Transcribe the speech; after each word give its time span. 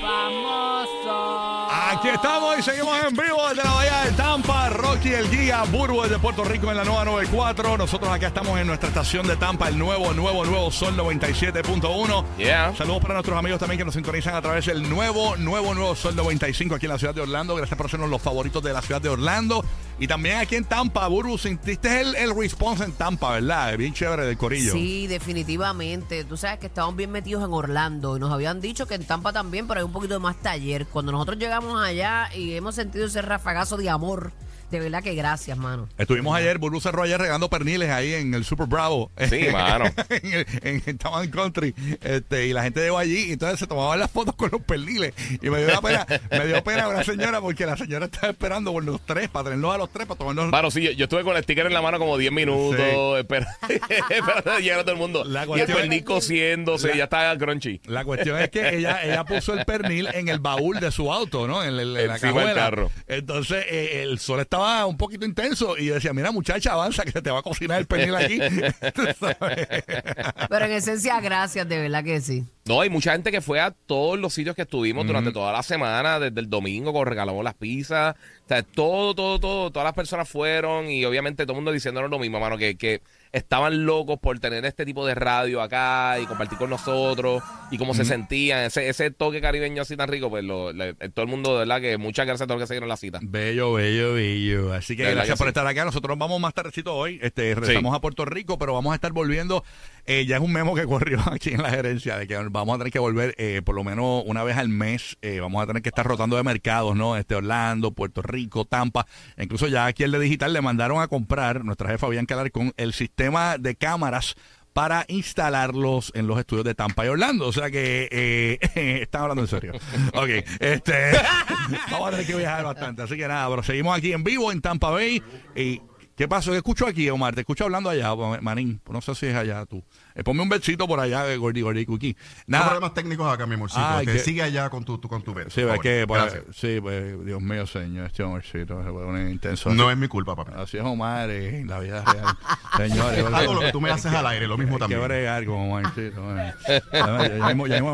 Famosos. 0.00 1.72
Aquí 1.72 2.08
estamos 2.08 2.58
y 2.58 2.62
seguimos 2.62 2.98
en 3.04 3.14
vivo 3.14 3.48
desde 3.48 3.62
la 3.62 3.72
Bahía 3.72 4.00
de 4.04 4.12
Tampa. 4.12 4.68
Rocky 4.70 5.12
el 5.12 5.30
guía, 5.30 5.62
Burbu 5.64 6.02
desde 6.02 6.18
Puerto 6.18 6.44
Rico 6.44 6.70
en 6.70 6.76
la 6.76 6.84
nueva 6.84 7.04
94. 7.04 7.78
Nosotros 7.78 8.10
acá 8.10 8.28
estamos 8.28 8.58
en 8.58 8.66
nuestra 8.66 8.88
estación 8.88 9.26
de 9.26 9.36
Tampa, 9.36 9.68
el 9.68 9.78
nuevo, 9.78 10.12
nuevo, 10.12 10.44
nuevo 10.44 10.70
Sol 10.70 10.96
97.1. 10.96 12.24
Yeah. 12.36 12.74
Saludos 12.76 13.00
para 13.00 13.14
nuestros 13.14 13.38
amigos 13.38 13.60
también 13.60 13.78
que 13.78 13.84
nos 13.84 13.94
sintonizan 13.94 14.34
a 14.34 14.42
través 14.42 14.66
del 14.66 14.88
nuevo, 14.88 15.36
nuevo, 15.36 15.74
nuevo 15.74 15.94
Sol 15.94 16.16
95 16.16 16.74
aquí 16.74 16.86
en 16.86 16.92
la 16.92 16.98
ciudad 16.98 17.14
de 17.14 17.20
Orlando. 17.20 17.54
Gracias 17.54 17.76
por 17.76 17.86
hacernos 17.86 18.10
los 18.10 18.20
favoritos 18.20 18.62
de 18.62 18.72
la 18.72 18.82
ciudad 18.82 19.00
de 19.00 19.08
Orlando. 19.08 19.64
Y 19.98 20.08
también 20.08 20.38
aquí 20.38 20.56
en 20.56 20.64
Tampa, 20.64 21.06
Burbu, 21.06 21.38
sentiste 21.38 22.00
el, 22.00 22.16
el 22.16 22.34
response 22.36 22.82
en 22.82 22.92
Tampa, 22.92 23.30
¿verdad? 23.32 23.76
Bien 23.78 23.94
chévere 23.94 24.26
del 24.26 24.36
corillo. 24.36 24.72
Sí, 24.72 25.06
definitivamente. 25.06 26.24
Tú 26.24 26.36
sabes 26.36 26.58
que 26.58 26.66
estábamos 26.66 26.96
bien 26.96 27.12
metidos 27.12 27.44
en 27.44 27.52
Orlando 27.52 28.16
y 28.16 28.20
nos 28.20 28.32
habían 28.32 28.60
dicho 28.60 28.86
que 28.86 28.96
en 28.96 29.04
Tampa 29.04 29.32
también, 29.32 29.68
pero 29.68 29.78
hay 29.80 29.86
un 29.86 29.92
poquito 29.92 30.18
más 30.18 30.36
taller. 30.36 30.86
Cuando 30.86 31.12
nosotros 31.12 31.38
llegamos 31.38 31.80
allá 31.80 32.28
y 32.34 32.54
hemos 32.54 32.74
sentido 32.74 33.06
ese 33.06 33.22
rafagazo 33.22 33.76
de 33.76 33.88
amor, 33.88 34.32
de 34.74 34.80
verdad 34.80 35.02
que 35.02 35.14
gracias, 35.14 35.56
mano. 35.56 35.88
Estuvimos 35.98 36.36
ayer, 36.36 36.58
Burbu 36.58 36.80
cerró 36.80 37.02
ayer 37.02 37.20
regando 37.20 37.48
perniles 37.48 37.90
ahí 37.90 38.12
en 38.14 38.34
el 38.34 38.44
Super 38.44 38.66
Bravo. 38.66 39.10
Sí, 39.30 39.46
mano. 39.52 39.84
en, 40.08 40.32
el- 40.32 40.46
en, 40.62 40.82
en 40.84 40.98
Taman 40.98 41.30
Country. 41.30 41.74
Este, 42.02 42.46
y 42.46 42.52
la 42.52 42.62
gente 42.64 42.80
llegó 42.80 42.98
allí 42.98 43.26
y 43.28 43.32
entonces 43.32 43.58
se 43.60 43.66
tomaban 43.66 43.98
las 43.98 44.10
fotos 44.10 44.34
con 44.34 44.50
los 44.50 44.60
perniles. 44.62 45.14
Y 45.40 45.48
me 45.50 45.58
dio 45.58 45.68
la 45.68 45.80
pena, 45.80 46.06
me 46.30 46.46
dio 46.46 46.62
pena 46.64 46.88
una 46.88 47.04
señora 47.04 47.40
porque 47.40 47.66
la 47.66 47.76
señora 47.76 48.06
estaba 48.06 48.30
esperando 48.30 48.72
por 48.72 48.84
los 48.84 49.00
tres, 49.06 49.28
para 49.28 49.44
tenerlos 49.50 49.74
a 49.74 49.78
los 49.78 49.90
tres, 49.90 50.06
para 50.06 50.18
tomarnos. 50.18 50.50
Mano, 50.50 50.70
sí, 50.70 50.82
yo, 50.82 50.90
yo 50.92 51.04
estuve 51.04 51.22
con 51.22 51.36
el 51.36 51.42
sticker 51.44 51.66
en 51.66 51.72
la 51.74 51.82
mano 51.82 51.98
como 51.98 52.18
10 52.18 52.32
minutos. 52.32 52.76
Sí. 52.76 53.18
Espera, 53.20 53.46
esperando 54.10 54.50
a 54.52 54.58
llegar 54.60 54.80
a 54.80 54.82
todo 54.82 54.92
el 54.92 54.98
mundo. 54.98 55.24
La 55.24 55.46
y 55.56 55.60
el 55.60 55.66
pernil 55.66 56.04
cociéndose, 56.04 56.88
La- 56.88 56.96
ya 56.96 57.04
está 57.04 57.36
crunchy. 57.38 57.80
La 57.86 58.04
cuestión 58.04 58.38
es 58.40 58.50
que 58.50 58.76
ella, 58.76 59.02
ella 59.04 59.24
puso 59.24 59.54
el 59.54 59.64
pernil 59.64 60.08
en 60.12 60.28
el 60.28 60.40
baúl 60.40 60.80
de 60.80 60.90
su 60.90 61.12
auto, 61.12 61.46
¿no? 61.46 61.62
En, 61.62 61.78
el- 61.78 61.96
en 61.96 62.08
la 62.08 62.18
cajuela. 62.18 62.54
carro. 62.54 62.90
Entonces, 63.06 63.64
eh, 63.68 64.02
el 64.02 64.18
sol 64.18 64.40
estaba 64.40 64.63
un 64.86 64.96
poquito 64.96 65.24
intenso 65.24 65.76
y 65.78 65.86
yo 65.86 65.94
decía, 65.94 66.12
mira, 66.12 66.32
muchacha, 66.32 66.72
avanza 66.72 67.04
que 67.04 67.12
se 67.12 67.22
te 67.22 67.30
va 67.30 67.40
a 67.40 67.42
cocinar 67.42 67.80
el 67.80 67.86
pernil 67.86 68.14
aquí. 68.14 68.38
Pero 70.48 70.64
en 70.64 70.72
esencia, 70.72 71.20
gracias, 71.20 71.68
de 71.68 71.78
verdad 71.78 72.04
que 72.04 72.20
sí. 72.20 72.44
No, 72.64 72.80
hay 72.80 72.88
mucha 72.88 73.12
gente 73.12 73.30
que 73.30 73.40
fue 73.40 73.60
a 73.60 73.72
todos 73.72 74.18
los 74.18 74.32
sitios 74.32 74.56
que 74.56 74.62
estuvimos 74.62 75.06
durante 75.06 75.32
toda 75.32 75.52
la 75.52 75.62
semana, 75.62 76.18
desde 76.18 76.40
el 76.40 76.48
domingo, 76.48 76.92
cuando 76.92 77.10
regalamos 77.10 77.44
las 77.44 77.54
pizzas. 77.54 78.14
O 78.44 78.48
sea, 78.48 78.62
todo, 78.62 79.14
todo, 79.14 79.38
todo, 79.38 79.70
todas 79.70 79.84
las 79.84 79.94
personas 79.94 80.28
fueron 80.28 80.90
y 80.90 81.04
obviamente 81.04 81.44
todo 81.44 81.52
el 81.52 81.58
mundo 81.58 81.72
diciéndonos 81.72 82.10
lo 82.10 82.18
mismo, 82.18 82.40
mano, 82.40 82.56
que, 82.56 82.76
que 82.76 83.02
estaban 83.34 83.84
locos 83.84 84.18
por 84.20 84.38
tener 84.38 84.64
este 84.64 84.84
tipo 84.86 85.04
de 85.06 85.14
radio 85.14 85.60
acá 85.60 86.18
y 86.20 86.26
compartir 86.26 86.56
con 86.56 86.70
nosotros 86.70 87.42
y 87.70 87.78
cómo 87.78 87.92
Mm. 87.92 87.96
se 87.96 88.04
sentían, 88.04 88.60
ese, 88.64 88.88
ese 88.88 89.10
toque 89.10 89.40
caribeño 89.40 89.82
así 89.82 89.96
tan 89.96 90.08
rico, 90.08 90.30
pues 90.30 90.44
lo, 90.44 90.72
le- 90.72 90.94
todo 90.94 91.24
el 91.24 91.30
mundo, 91.30 91.52
de 91.52 91.58
verdad, 91.66 91.80
que 91.80 91.98
muchas 91.98 92.26
gracias 92.26 92.42
a 92.42 92.46
todos 92.46 92.60
los 92.60 92.66
que 92.66 92.68
se 92.68 92.74
dieron 92.74 92.88
la 92.88 92.96
cita. 92.96 93.18
Bello, 93.22 93.72
bello, 93.74 94.14
bello. 94.14 94.72
Así 94.72 94.96
que 94.96 95.04
De 95.04 95.10
gracias 95.14 95.34
que 95.34 95.38
por 95.38 95.46
sí. 95.46 95.50
estar 95.50 95.66
acá. 95.66 95.84
Nosotros 95.84 96.16
vamos 96.16 96.40
más 96.40 96.54
tardecito 96.54 96.94
hoy. 96.94 97.18
Este, 97.22 97.54
regresamos 97.54 97.94
a 97.94 98.00
Puerto 98.00 98.24
Rico, 98.24 98.58
pero 98.58 98.72
vamos 98.74 98.92
a 98.92 98.94
estar 98.94 99.12
volviendo. 99.12 99.64
Eh, 100.06 100.26
ya 100.26 100.36
es 100.36 100.42
un 100.42 100.52
memo 100.52 100.74
que 100.74 100.84
corrió 100.86 101.18
aquí 101.32 101.50
en 101.50 101.62
la 101.62 101.70
gerencia 101.70 102.16
de 102.18 102.26
que 102.26 102.36
vamos 102.36 102.74
a 102.74 102.78
tener 102.78 102.92
que 102.92 102.98
volver 102.98 103.34
eh, 103.38 103.62
por 103.64 103.74
lo 103.74 103.82
menos 103.84 104.22
una 104.26 104.44
vez 104.44 104.56
al 104.56 104.68
mes. 104.68 105.16
Eh, 105.22 105.40
vamos 105.40 105.62
a 105.62 105.66
tener 105.66 105.82
que 105.82 105.88
estar 105.88 106.06
rotando 106.06 106.36
de 106.36 106.42
mercados, 106.42 106.94
¿no? 106.94 107.16
Este 107.16 107.34
Orlando, 107.34 107.90
Puerto 107.92 108.22
Rico, 108.22 108.64
Tampa. 108.64 109.06
Incluso 109.38 109.66
ya 109.68 109.86
aquí 109.86 110.02
el 110.04 110.12
de 110.12 110.20
digital 110.20 110.52
le 110.52 110.60
mandaron 110.60 111.00
a 111.00 111.08
comprar, 111.08 111.64
nuestra 111.64 111.88
jefa 111.90 112.08
Bianca 112.08 112.34
con 112.50 112.72
el 112.76 112.92
sistema 112.92 113.23
de 113.58 113.74
cámaras 113.76 114.36
para 114.74 115.04
instalarlos 115.08 116.10
en 116.14 116.26
los 116.26 116.38
estudios 116.38 116.64
de 116.64 116.74
Tampa 116.74 117.06
y 117.06 117.08
Orlando. 117.08 117.46
O 117.46 117.52
sea 117.52 117.70
que 117.70 118.08
eh, 118.10 118.58
están 119.02 119.22
hablando 119.22 119.42
en 119.42 119.48
serio. 119.48 119.72
Ok, 120.14 120.28
este 120.58 121.12
vamos 121.90 122.08
a 122.08 122.10
tener 122.10 122.26
que 122.26 122.34
viajar 122.34 122.64
bastante. 122.64 123.02
Así 123.02 123.16
que 123.16 123.26
nada, 123.26 123.48
pero 123.48 123.62
seguimos 123.62 123.96
aquí 123.96 124.12
en 124.12 124.24
vivo 124.24 124.52
en 124.52 124.60
Tampa 124.60 124.90
Bay. 124.90 125.22
Y 125.54 125.80
¿qué 126.16 126.26
pasó? 126.26 126.50
¿Qué 126.50 126.58
escucho 126.58 126.86
aquí, 126.86 127.08
Omar? 127.08 127.34
Te 127.34 127.42
escucho 127.42 127.64
hablando 127.64 127.88
allá, 127.88 128.14
Manín. 128.42 128.80
No 128.90 129.00
sé 129.00 129.14
si 129.14 129.26
es 129.26 129.36
allá 129.36 129.64
tú. 129.64 129.82
Eh, 130.16 130.22
ponme 130.22 130.42
un 130.42 130.48
besito 130.48 130.86
por 130.86 131.00
allá, 131.00 131.28
eh, 131.32 131.36
Gordi 131.36 131.60
Gordi. 131.60 131.84
No 131.84 132.14
Nada. 132.46 132.64
problemas 132.66 132.94
técnicos 132.94 133.32
acá, 133.32 133.46
mi 133.46 133.54
amorcito. 133.54 133.82
Ay, 133.84 134.06
que 134.06 134.12
que- 134.12 134.18
sigue 134.20 134.42
allá 134.42 134.70
con 134.70 134.84
tu, 134.84 134.98
tu- 134.98 135.08
con 135.08 135.22
tu 135.22 135.34
beso. 135.34 135.50
Sí, 135.50 135.62
es 135.62 135.80
que, 135.80 136.04
pues, 136.06 136.22
sí, 136.54 136.78
pues, 136.80 137.24
Dios 137.24 137.42
mío, 137.42 137.66
señor, 137.66 138.06
este 138.06 138.22
Omarcito 138.22 138.82
se 138.84 138.90
pone 138.90 139.30
intenso. 139.30 139.70
No 139.74 139.90
es 139.90 139.96
mi 139.96 140.06
culpa, 140.06 140.36
papá. 140.36 140.62
Así 140.62 140.76
es 140.76 140.84
Omar 140.84 141.28
eh, 141.30 141.60
en 141.60 141.66
la 141.68 141.80
vida 141.80 142.04
real. 142.04 142.26
Señores, 142.76 143.24
Hago 143.24 143.54
lo 143.54 143.60
que 143.60 143.72
tú 143.72 143.80
me 143.80 143.90
haces 143.90 144.12
al 144.12 144.26
aire, 144.28 144.46
lo 144.46 144.56
mismo 144.56 144.74
hay 144.74 144.78
que 144.78 144.80
también. 144.94 145.02
bregar 145.04 145.44
con 145.46 145.54
Omarcito. 145.56 146.22
bueno. 146.22 146.52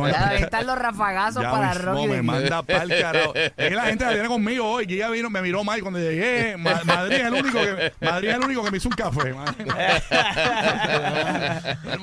Ya, 0.09 0.35
están 0.35 0.67
los 0.67 0.79
rafagazos 0.79 1.43
para 1.45 1.75
Rocky. 1.75 2.07
me 2.09 2.17
de- 2.17 2.23
manda 2.23 2.63
pa'l 2.63 2.89
carajo. 2.89 3.35
Es 3.35 3.53
que 3.53 3.71
la 3.71 3.83
gente 3.85 4.05
la 4.05 4.13
viene 4.13 4.29
conmigo 4.29 4.67
hoy. 4.71 4.87
Que 4.87 4.95
ella 4.97 5.09
vino, 5.11 5.31
me 5.31 5.41
miró 5.43 5.65
mal 5.65 5.81
cuando 5.81 5.99
llegué. 5.99 6.57
Ma- 6.59 6.81
Madrid 6.85 7.17
es 7.17 7.25
el 7.27 7.33
único 7.35 7.59
que 7.61 7.93
Madrid 8.01 8.29
es 8.29 8.35
el 8.37 8.45
único 8.45 8.65
que 8.65 8.71
me 8.71 8.77
hizo 8.77 8.89
un 8.89 8.95
café. 8.95 9.31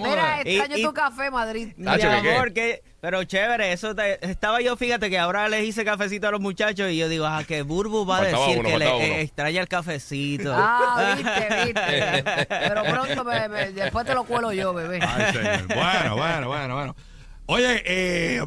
Mira, 0.09 0.41
extraño 0.41 0.77
y- 0.77 0.83
tu 0.83 0.93
café, 0.93 1.29
Madrid. 1.31 1.73
Mi 1.77 1.85
Nacho, 1.85 2.09
¿qué, 2.09 2.21
qué? 2.21 2.31
amor, 2.35 2.53
que, 2.53 2.83
pero 3.01 3.23
chévere, 3.23 3.71
eso 3.73 3.93
te- 3.95 4.17
estaba 4.29 4.61
yo, 4.61 4.75
fíjate 4.77 5.09
que 5.09 5.17
ahora 5.19 5.47
les 5.49 5.63
hice 5.65 5.83
cafecito 5.85 6.27
a 6.27 6.31
los 6.31 6.41
muchachos 6.41 6.89
y 6.91 6.97
yo 6.97 7.07
digo, 7.09 7.25
ah, 7.25 7.43
que 7.47 7.61
Burbu 7.61 8.05
va 8.05 8.17
a 8.17 8.21
decir 8.23 8.59
uno, 8.59 8.69
que 8.69 8.77
le 8.79 8.87
uno. 8.87 9.03
eh, 9.03 9.21
extraña 9.21 9.61
el 9.61 9.67
cafecito. 9.67 10.53
Ah, 10.55 11.15
viste, 11.17 11.65
viste. 11.65 12.45
Pero 12.47 12.83
pronto, 12.83 13.23
me- 13.23 13.49
me- 13.49 13.71
después 13.71 14.05
te 14.05 14.13
lo 14.13 14.23
cuelo 14.23 14.51
yo, 14.53 14.73
bebé. 14.73 14.99
Ay, 15.01 15.33
señor. 15.33 15.67
Bueno, 15.67 16.15
bueno, 16.17 16.47
bueno, 16.47 16.75
bueno. 16.75 16.95
Oye, 17.47 17.81
eh, 17.85 18.43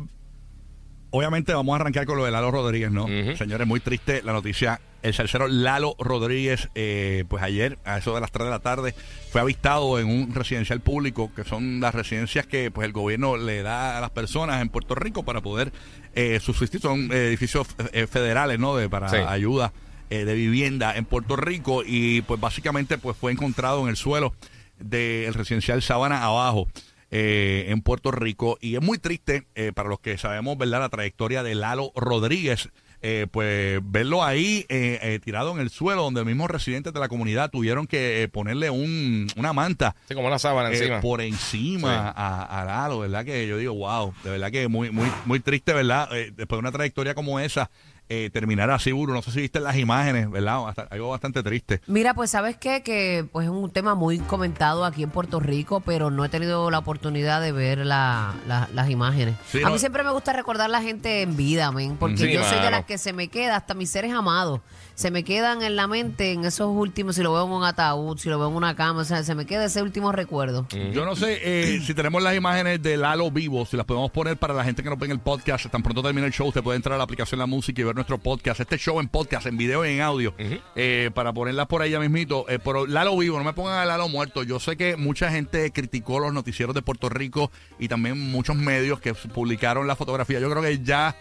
obviamente 1.10 1.52
vamos 1.54 1.72
a 1.72 1.76
arrancar 1.80 2.06
con 2.06 2.16
lo 2.18 2.24
de 2.24 2.30
Lalo 2.30 2.50
Rodríguez, 2.50 2.90
¿no? 2.90 3.06
Señores, 3.36 3.66
muy 3.66 3.80
triste 3.80 4.22
la 4.22 4.32
noticia. 4.32 4.80
El 5.02 5.14
salsero 5.14 5.48
Lalo 5.48 5.94
Rodríguez, 5.98 6.68
eh, 6.74 7.24
pues 7.28 7.42
ayer, 7.42 7.78
a 7.86 7.96
eso 7.98 8.14
de 8.14 8.20
las 8.20 8.30
3 8.32 8.44
de 8.44 8.50
la 8.50 8.58
tarde, 8.58 8.94
fue 9.32 9.40
avistado 9.40 9.98
en 9.98 10.06
un 10.08 10.34
residencial 10.34 10.80
público, 10.80 11.32
que 11.34 11.42
son 11.44 11.80
las 11.80 11.94
residencias 11.94 12.46
que 12.46 12.70
pues 12.70 12.84
el 12.84 12.92
gobierno 12.92 13.38
le 13.38 13.62
da 13.62 13.96
a 13.96 14.00
las 14.02 14.10
personas 14.10 14.60
en 14.60 14.68
Puerto 14.68 14.94
Rico 14.94 15.22
para 15.22 15.40
poder 15.40 15.72
eh, 16.14 16.38
subsistir. 16.40 16.82
Son 16.82 17.10
eh, 17.12 17.28
edificios 17.28 17.66
eh, 17.92 18.06
federales, 18.06 18.58
¿no? 18.58 18.76
De, 18.76 18.90
para 18.90 19.08
Sí. 19.08 19.16
ayuda 19.16 19.72
eh, 20.10 20.24
de 20.26 20.34
vivienda 20.34 20.94
en 20.94 21.06
Puerto 21.06 21.34
Rico 21.36 21.82
y 21.86 22.20
pues 22.22 22.38
básicamente 22.38 22.98
pues 22.98 23.16
fue 23.16 23.32
encontrado 23.32 23.80
en 23.84 23.88
el 23.88 23.96
suelo 23.96 24.34
del 24.78 25.32
residencial 25.34 25.82
Sabana 25.82 26.24
abajo 26.24 26.66
eh, 27.10 27.66
en 27.68 27.82
Puerto 27.82 28.10
Rico 28.10 28.56
y 28.60 28.76
es 28.76 28.82
muy 28.82 28.98
triste 28.98 29.44
eh, 29.54 29.72
para 29.74 29.88
los 29.88 30.00
que 30.00 30.16
sabemos 30.18 30.56
verdad 30.58 30.80
la 30.80 30.88
trayectoria 30.88 31.42
de 31.42 31.54
Lalo 31.54 31.92
Rodríguez 31.96 32.68
eh, 33.02 33.26
pues 33.30 33.80
verlo 33.82 34.22
ahí 34.22 34.66
eh, 34.68 34.98
eh, 35.02 35.18
tirado 35.24 35.52
en 35.52 35.60
el 35.60 35.70
suelo 35.70 36.02
donde 36.02 36.22
mismos 36.24 36.50
residentes 36.50 36.92
de 36.92 37.00
la 37.00 37.08
comunidad 37.08 37.50
tuvieron 37.50 37.86
que 37.86 38.22
eh, 38.22 38.28
ponerle 38.28 38.68
un, 38.68 39.26
una 39.36 39.52
manta 39.54 39.96
Sí, 40.06 40.14
como 40.14 40.26
una 40.26 40.38
sábana 40.38 40.68
encima. 40.70 41.00
por 41.00 41.22
encima 41.22 42.12
Sí. 42.12 42.14
a, 42.16 42.60
a 42.60 42.64
Lalo, 42.66 42.98
¿verdad? 43.00 43.24
Que 43.24 43.46
yo 43.48 43.56
digo, 43.56 43.72
wow, 43.74 44.12
de 44.22 44.30
verdad 44.30 44.50
que 44.50 44.68
muy, 44.68 44.90
muy, 44.90 45.10
muy 45.24 45.40
triste, 45.40 45.72
¿verdad? 45.72 46.08
Eh, 46.14 46.30
después 46.36 46.56
de 46.58 46.60
una 46.60 46.72
trayectoria 46.72 47.14
como 47.14 47.40
esa, 47.40 47.70
eh, 48.12 48.28
terminar 48.30 48.70
así, 48.70 48.90
Buru. 48.92 49.14
No 49.14 49.22
sé 49.22 49.30
si 49.30 49.40
viste 49.40 49.60
las 49.60 49.76
imágenes, 49.76 50.28
¿verdad? 50.30 50.68
Hasta- 50.68 50.82
algo 50.90 51.08
bastante 51.10 51.42
triste. 51.44 51.80
Mira, 51.86 52.12
pues 52.12 52.30
sabes 52.30 52.56
qué? 52.56 52.82
que 52.82 53.24
pues 53.32 53.44
es 53.46 53.50
un 53.50 53.70
tema 53.70 53.94
muy 53.94 54.18
comentado 54.18 54.84
aquí 54.84 55.02
en 55.04 55.10
Puerto 55.10 55.38
Rico, 55.38 55.80
pero 55.80 56.10
no 56.10 56.24
he 56.24 56.28
tenido 56.28 56.70
la 56.70 56.78
oportunidad 56.78 57.40
de 57.40 57.52
ver 57.52 57.78
la- 57.86 58.34
la- 58.48 58.68
las 58.74 58.90
imágenes. 58.90 59.36
Sí, 59.50 59.58
a 59.62 59.66
no- 59.66 59.70
mí 59.72 59.78
siempre 59.78 60.02
me 60.02 60.10
gusta 60.10 60.32
recordar 60.32 60.68
la 60.70 60.82
gente 60.82 61.22
en 61.22 61.36
vida, 61.36 61.70
men, 61.72 61.96
porque 61.96 62.16
Sí, 62.16 62.32
yo 62.32 62.42
soy 62.44 62.58
de 62.60 62.70
las 62.70 62.84
que 62.84 62.98
se 62.98 63.12
me 63.12 63.28
queda, 63.28 63.54
hasta 63.56 63.74
mis 63.74 63.90
seres 63.90 64.12
amados, 64.12 64.60
se 65.00 65.10
me 65.10 65.24
quedan 65.24 65.62
en 65.62 65.76
la 65.76 65.86
mente 65.86 66.32
en 66.32 66.44
esos 66.44 66.68
últimos, 66.68 67.16
si 67.16 67.22
lo 67.22 67.32
veo 67.32 67.46
en 67.46 67.52
un 67.52 67.64
ataúd, 67.64 68.18
si 68.18 68.28
lo 68.28 68.38
veo 68.38 68.48
en 68.48 68.54
una 68.54 68.76
cama, 68.76 69.00
o 69.00 69.04
sea, 69.06 69.22
se 69.22 69.34
me 69.34 69.46
queda 69.46 69.64
ese 69.64 69.80
último 69.80 70.12
recuerdo. 70.12 70.66
Yo 70.92 71.06
no 71.06 71.16
sé 71.16 71.40
eh, 71.42 71.80
si 71.86 71.94
tenemos 71.94 72.22
las 72.22 72.36
imágenes 72.36 72.82
de 72.82 72.98
Lalo 72.98 73.30
vivo, 73.30 73.64
si 73.64 73.78
las 73.78 73.86
podemos 73.86 74.10
poner 74.10 74.36
para 74.36 74.52
la 74.52 74.62
gente 74.62 74.82
que 74.82 74.90
nos 74.90 74.98
ve 74.98 75.06
en 75.06 75.12
el 75.12 75.20
podcast. 75.20 75.66
Tan 75.70 75.82
pronto 75.82 76.02
termine 76.02 76.26
el 76.26 76.34
show, 76.34 76.48
usted 76.48 76.62
puede 76.62 76.76
entrar 76.76 76.96
a 76.96 76.98
la 76.98 77.04
aplicación 77.04 77.38
La 77.38 77.46
Música 77.46 77.80
y 77.80 77.84
ver 77.84 77.94
nuestro 77.94 78.18
podcast. 78.18 78.60
Este 78.60 78.76
show 78.76 79.00
en 79.00 79.08
podcast, 79.08 79.46
en 79.46 79.56
video 79.56 79.86
y 79.86 79.88
en 79.88 80.02
audio, 80.02 80.34
eh, 80.76 81.10
para 81.14 81.32
ponerlas 81.32 81.66
por 81.66 81.80
ahí 81.80 81.92
ya 81.92 81.98
mismito. 81.98 82.44
Eh, 82.50 82.58
pero 82.62 82.86
Lalo 82.86 83.16
vivo, 83.16 83.38
no 83.38 83.44
me 83.44 83.54
pongan 83.54 83.78
a 83.78 83.86
Lalo 83.86 84.06
muerto. 84.10 84.42
Yo 84.42 84.60
sé 84.60 84.76
que 84.76 84.96
mucha 84.98 85.30
gente 85.30 85.70
criticó 85.72 86.20
los 86.20 86.34
noticieros 86.34 86.74
de 86.74 86.82
Puerto 86.82 87.08
Rico 87.08 87.50
y 87.78 87.88
también 87.88 88.20
muchos 88.30 88.54
medios 88.54 89.00
que 89.00 89.14
publicaron 89.14 89.86
la 89.86 89.96
fotografía. 89.96 90.40
Yo 90.40 90.50
creo 90.50 90.62
que 90.62 90.78
ya 90.84 91.16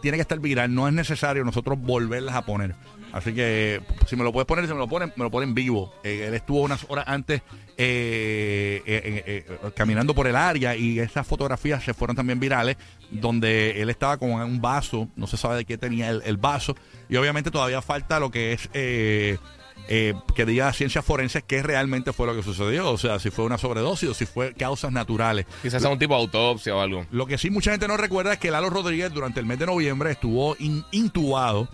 tiene 0.00 0.16
que 0.16 0.22
estar 0.22 0.38
viral. 0.38 0.74
No 0.74 0.88
es 0.88 0.94
necesario 0.94 1.44
nosotros 1.44 1.78
volverlas 1.78 2.34
a 2.34 2.46
poner. 2.46 2.74
Así 3.12 3.32
que 3.34 3.80
si 4.06 4.16
me 4.16 4.24
lo 4.24 4.32
puedes 4.32 4.46
poner, 4.46 4.66
si 4.66 4.72
me 4.72 4.78
lo 4.78 4.86
ponen, 4.88 5.12
me 5.16 5.24
lo 5.24 5.30
ponen 5.30 5.54
vivo. 5.54 5.92
Eh, 6.04 6.26
él 6.28 6.34
estuvo 6.34 6.60
unas 6.60 6.84
horas 6.88 7.04
antes 7.08 7.40
eh, 7.76 8.82
eh, 8.86 9.44
eh, 9.48 9.70
caminando 9.74 10.14
por 10.14 10.26
el 10.26 10.36
área 10.36 10.76
y 10.76 10.98
esas 11.00 11.26
fotografías 11.26 11.82
se 11.82 11.94
fueron 11.94 12.16
también 12.16 12.38
virales 12.38 12.76
donde 13.10 13.80
él 13.80 13.88
estaba 13.90 14.18
con 14.18 14.30
un 14.32 14.60
vaso, 14.60 15.08
no 15.16 15.26
se 15.26 15.36
sabe 15.36 15.56
de 15.56 15.64
qué 15.64 15.78
tenía 15.78 16.10
el, 16.10 16.22
el 16.24 16.36
vaso 16.36 16.76
y 17.08 17.16
obviamente 17.16 17.50
todavía 17.50 17.80
falta 17.82 18.20
lo 18.20 18.30
que 18.30 18.52
es... 18.52 18.68
eh, 18.74 19.38
eh, 19.90 20.12
que 20.34 20.44
diga 20.44 20.70
ciencias 20.74 21.02
forenses 21.02 21.44
qué 21.46 21.62
realmente 21.62 22.12
fue 22.12 22.26
lo 22.26 22.34
que 22.36 22.42
sucedió, 22.42 22.90
o 22.90 22.98
sea, 22.98 23.18
si 23.18 23.30
fue 23.30 23.46
una 23.46 23.56
sobredosis 23.56 24.10
o 24.10 24.12
si 24.12 24.26
fue 24.26 24.52
causas 24.52 24.92
naturales. 24.92 25.46
Quizás 25.62 25.80
sea 25.80 25.90
un 25.90 25.98
tipo 25.98 26.14
de 26.14 26.20
autopsia 26.20 26.76
o 26.76 26.80
algo. 26.80 27.06
Lo 27.10 27.24
que 27.26 27.38
sí 27.38 27.48
mucha 27.48 27.70
gente 27.70 27.88
no 27.88 27.96
recuerda 27.96 28.34
es 28.34 28.38
que 28.38 28.50
Lalo 28.50 28.68
Rodríguez 28.68 29.10
durante 29.14 29.40
el 29.40 29.46
mes 29.46 29.58
de 29.60 29.64
noviembre 29.66 30.10
estuvo 30.10 30.56
in- 30.58 30.84
intubado 30.90 31.68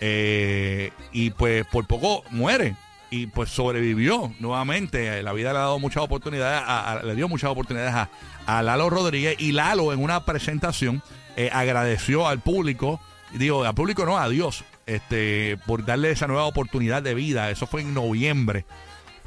eh, 0.00 0.90
y 1.12 1.30
pues 1.30 1.64
por 1.66 1.86
poco 1.86 2.24
muere 2.30 2.74
y 3.10 3.26
pues 3.26 3.50
sobrevivió 3.50 4.32
nuevamente. 4.38 5.22
La 5.22 5.32
vida 5.32 5.52
le 5.52 5.58
ha 5.58 5.62
dado 5.62 5.78
muchas 5.78 6.02
oportunidades, 6.02 6.62
a- 6.66 6.92
a- 6.92 7.02
le 7.02 7.14
dio 7.14 7.28
muchas 7.28 7.50
oportunidades 7.50 7.92
a, 7.94 8.08
a 8.46 8.62
Lalo 8.62 8.88
Rodríguez 8.90 9.36
y 9.38 9.52
Lalo 9.52 9.92
en 9.92 10.02
una 10.02 10.24
presentación 10.24 11.02
eh, 11.36 11.50
agradeció 11.52 12.26
al 12.28 12.40
público, 12.40 13.00
digo, 13.32 13.64
al 13.64 13.74
público 13.74 14.04
no, 14.06 14.18
a 14.18 14.28
Dios, 14.28 14.64
este, 14.86 15.56
por 15.66 15.84
darle 15.84 16.10
esa 16.10 16.26
nueva 16.26 16.44
oportunidad 16.44 17.02
de 17.02 17.14
vida. 17.14 17.50
Eso 17.50 17.66
fue 17.66 17.80
en 17.82 17.94
noviembre. 17.94 18.64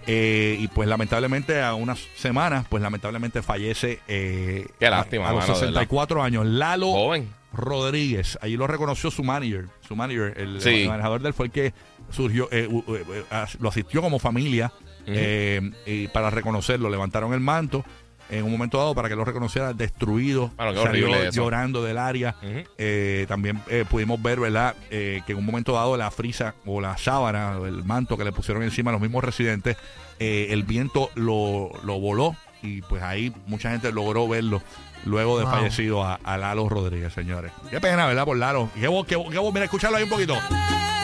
Eh, 0.06 0.58
y 0.60 0.68
pues 0.68 0.90
lamentablemente 0.90 1.62
a 1.62 1.76
unas 1.76 1.98
semanas, 2.18 2.66
pues 2.70 2.84
lamentablemente 2.84 3.42
fallece 3.42 4.00
eh, 4.10 4.68
Qué 4.78 4.90
lástima, 4.90 5.28
a, 5.28 5.30
a 5.30 5.34
los 5.34 5.42
mano, 5.48 5.54
de 5.54 5.60
verdad. 5.68 5.80
64 5.82 6.24
años. 6.24 6.46
Lalo 6.46 6.92
Joven. 6.92 7.30
Rodríguez, 7.54 8.38
allí 8.42 8.58
lo 8.58 8.68
reconoció 8.68 9.12
su 9.12 9.24
manager, 9.24 9.68
su 9.88 9.96
manager, 9.96 10.34
el, 10.38 10.62
Sí. 10.62 10.82
el 10.84 10.90
manejador 10.90 11.22
de 11.22 11.28
él 11.30 11.34
fue 11.34 11.46
el 11.48 11.52
que 11.52 11.74
surgió, 12.10 12.50
eh, 12.52 12.68
eh, 12.70 13.46
lo 13.60 13.70
asistió 13.70 14.02
como 14.02 14.20
familia 14.20 14.72
eh, 15.06 15.72
y 15.86 16.08
para 16.08 16.30
reconocerlo, 16.30 16.90
levantaron 16.90 17.34
el 17.34 17.40
manto 17.40 17.86
en 18.30 18.44
un 18.46 18.52
momento 18.52 18.78
dado 18.78 18.96
para 18.96 19.10
que 19.10 19.16
lo 19.16 19.26
reconociera 19.26 19.74
destruido, 19.74 20.52
salió 20.58 21.30
llorando 21.32 21.84
del 21.84 21.98
área. 21.98 22.36
Eh, 22.78 23.26
también 23.28 23.60
eh, 23.68 23.86
pudimos 23.88 24.20
ver, 24.22 24.40
¿verdad?, 24.40 24.76
eh, 24.90 25.22
que 25.28 25.34
en 25.34 25.38
un 25.38 25.46
momento 25.46 25.74
dado 25.74 25.98
la 25.98 26.10
frisa 26.10 26.56
o 26.66 26.82
la 26.82 26.98
sábana, 26.98 27.58
el 27.66 27.84
manto 27.84 28.18
que 28.18 28.24
le 28.24 28.32
pusieron 28.32 28.64
encima 28.64 28.90
a 28.90 28.94
los 28.94 29.02
mismos 29.02 29.24
residentes, 29.24 29.78
el 30.20 30.64
viento 30.64 31.10
lo, 31.16 31.70
lo 31.84 32.00
voló 32.00 32.36
y 32.64 32.82
pues 32.82 33.04
ahí 33.04 33.32
mucha 33.46 33.70
gente 33.72 33.92
logró 33.92 34.28
verlo 34.28 34.62
luego 35.06 35.38
de 35.38 35.44
Wow. 35.46 35.54
fallecido 35.54 36.04
a, 36.04 36.16
a 36.24 36.38
Lalo 36.38 36.70
Rodríguez, 36.70 37.14
señores. 37.14 37.52
Qué 37.70 37.80
pena, 37.82 38.08
¿verdad? 38.08 38.26
Por 38.26 38.38
Lalo. 38.38 38.70
Qué 38.74 38.88
voz, 38.88 39.06
qué 39.06 39.22
qué 39.32 39.38
voz. 39.38 39.54
Mira, 39.54 39.66
escúchalo 39.66 39.98
ahí 39.98 40.04
un 40.04 40.10
poquito. 40.10 40.34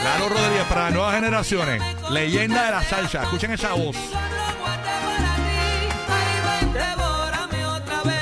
Lalo 0.02 0.28
Rodríguez 0.30 0.64
para 0.68 0.84
las 0.84 0.94
nuevas 0.94 1.14
generaciones. 1.14 1.82
Leyenda 2.10 2.64
de 2.64 2.70
la 2.70 2.82
salsa. 2.82 3.22
Escuchen 3.24 3.50
esa 3.52 3.74
voz. 3.74 3.94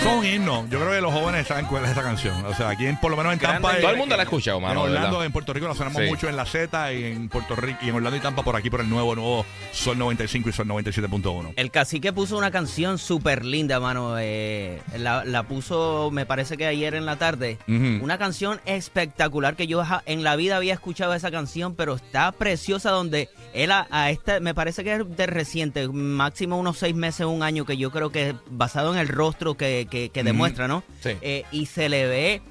Son 0.09 0.25
himnos. 0.25 0.69
Yo 0.71 0.79
creo 0.81 0.91
que 0.93 1.01
los 1.03 1.13
jóvenes 1.13 1.47
saben 1.47 1.67
cuál 1.67 1.85
es 1.85 1.91
esa 1.91 2.03
canción. 2.03 2.45
O 2.47 2.55
sea, 2.55 2.71
aquí 2.71 2.87
en, 2.87 2.99
por 2.99 3.11
lo 3.11 3.17
menos 3.17 3.33
en 3.35 3.39
Grande. 3.39 3.61
Tampa. 3.63 3.79
Todo 3.81 3.91
el 3.91 3.97
mundo 3.99 4.17
la 4.17 4.23
ha 4.23 4.25
escuchado, 4.25 4.59
mano, 4.59 4.73
En 4.81 4.87
Orlando, 4.87 5.11
verdad. 5.11 5.27
en 5.27 5.33
Puerto 5.33 5.53
Rico 5.53 5.69
la 5.69 5.75
sonamos 5.75 6.03
Sí. 6.03 6.09
mucho 6.09 6.29
en 6.29 6.37
la 6.37 6.47
Z 6.47 6.93
y 6.95 7.05
en 7.05 7.29
Puerto 7.29 7.55
Rico 7.57 7.79
y 7.83 7.89
en 7.91 7.95
Orlando 7.95 8.17
y 8.17 8.21
Tampa 8.21 8.43
por 8.43 8.57
aquí 8.57 8.71
por 8.71 8.81
el 8.81 8.89
nuevo, 8.89 9.15
nuevo 9.15 9.45
Sol 9.73 9.99
95 9.99 10.49
y 10.49 10.53
Sol 10.53 10.67
97.1. 10.67 11.53
El 11.57 11.71
cacique 11.71 12.13
puso 12.15 12.39
una 12.39 12.51
canción 12.51 12.97
súper 12.99 13.45
linda, 13.45 13.81
mano. 13.81 14.17
eh, 14.19 14.81
la, 14.97 15.25
la 15.27 15.43
puso, 15.43 16.11
me 16.11 16.25
parece 16.25 16.57
que 16.57 16.67
ayer 16.67 16.95
en 16.95 17.05
la 17.05 17.17
tarde. 17.17 17.59
Una 17.69 18.17
canción 18.19 18.61
espectacular 18.65 19.57
que 19.57 19.67
yo 19.67 19.83
en 20.07 20.25
la 20.25 20.37
vida 20.37 20.57
había 20.57 20.73
escuchado 20.75 21.13
esa 21.15 21.31
canción, 21.31 21.75
pero 21.75 21.95
está 21.97 22.33
preciosa 22.33 22.91
donde 22.91 23.29
él 23.53 23.71
a, 23.73 23.87
a 23.91 24.11
esta, 24.11 24.41
me 24.41 24.55
parece 24.55 24.85
que 24.85 24.95
es 24.95 25.17
de 25.17 25.27
reciente, 25.27 25.87
máximo 25.89 26.57
unos 26.59 26.79
seis 26.79 26.95
meses, 26.95 27.27
un 27.27 27.43
año, 27.43 27.67
que 27.67 27.77
yo 27.77 27.91
creo 27.91 28.11
que 28.11 28.35
basado 28.51 28.93
en 28.95 28.99
el 28.99 29.09
rostro 29.09 29.55
que, 29.57 29.87
que- 29.91 29.98
que 30.13 30.23
demuestra, 30.25 30.69
¿no? 30.69 30.83
Sí. 31.03 31.11
Eh, 31.21 31.45
y 31.53 31.67
se 31.67 31.89
le 31.89 32.07
ve 32.07 32.43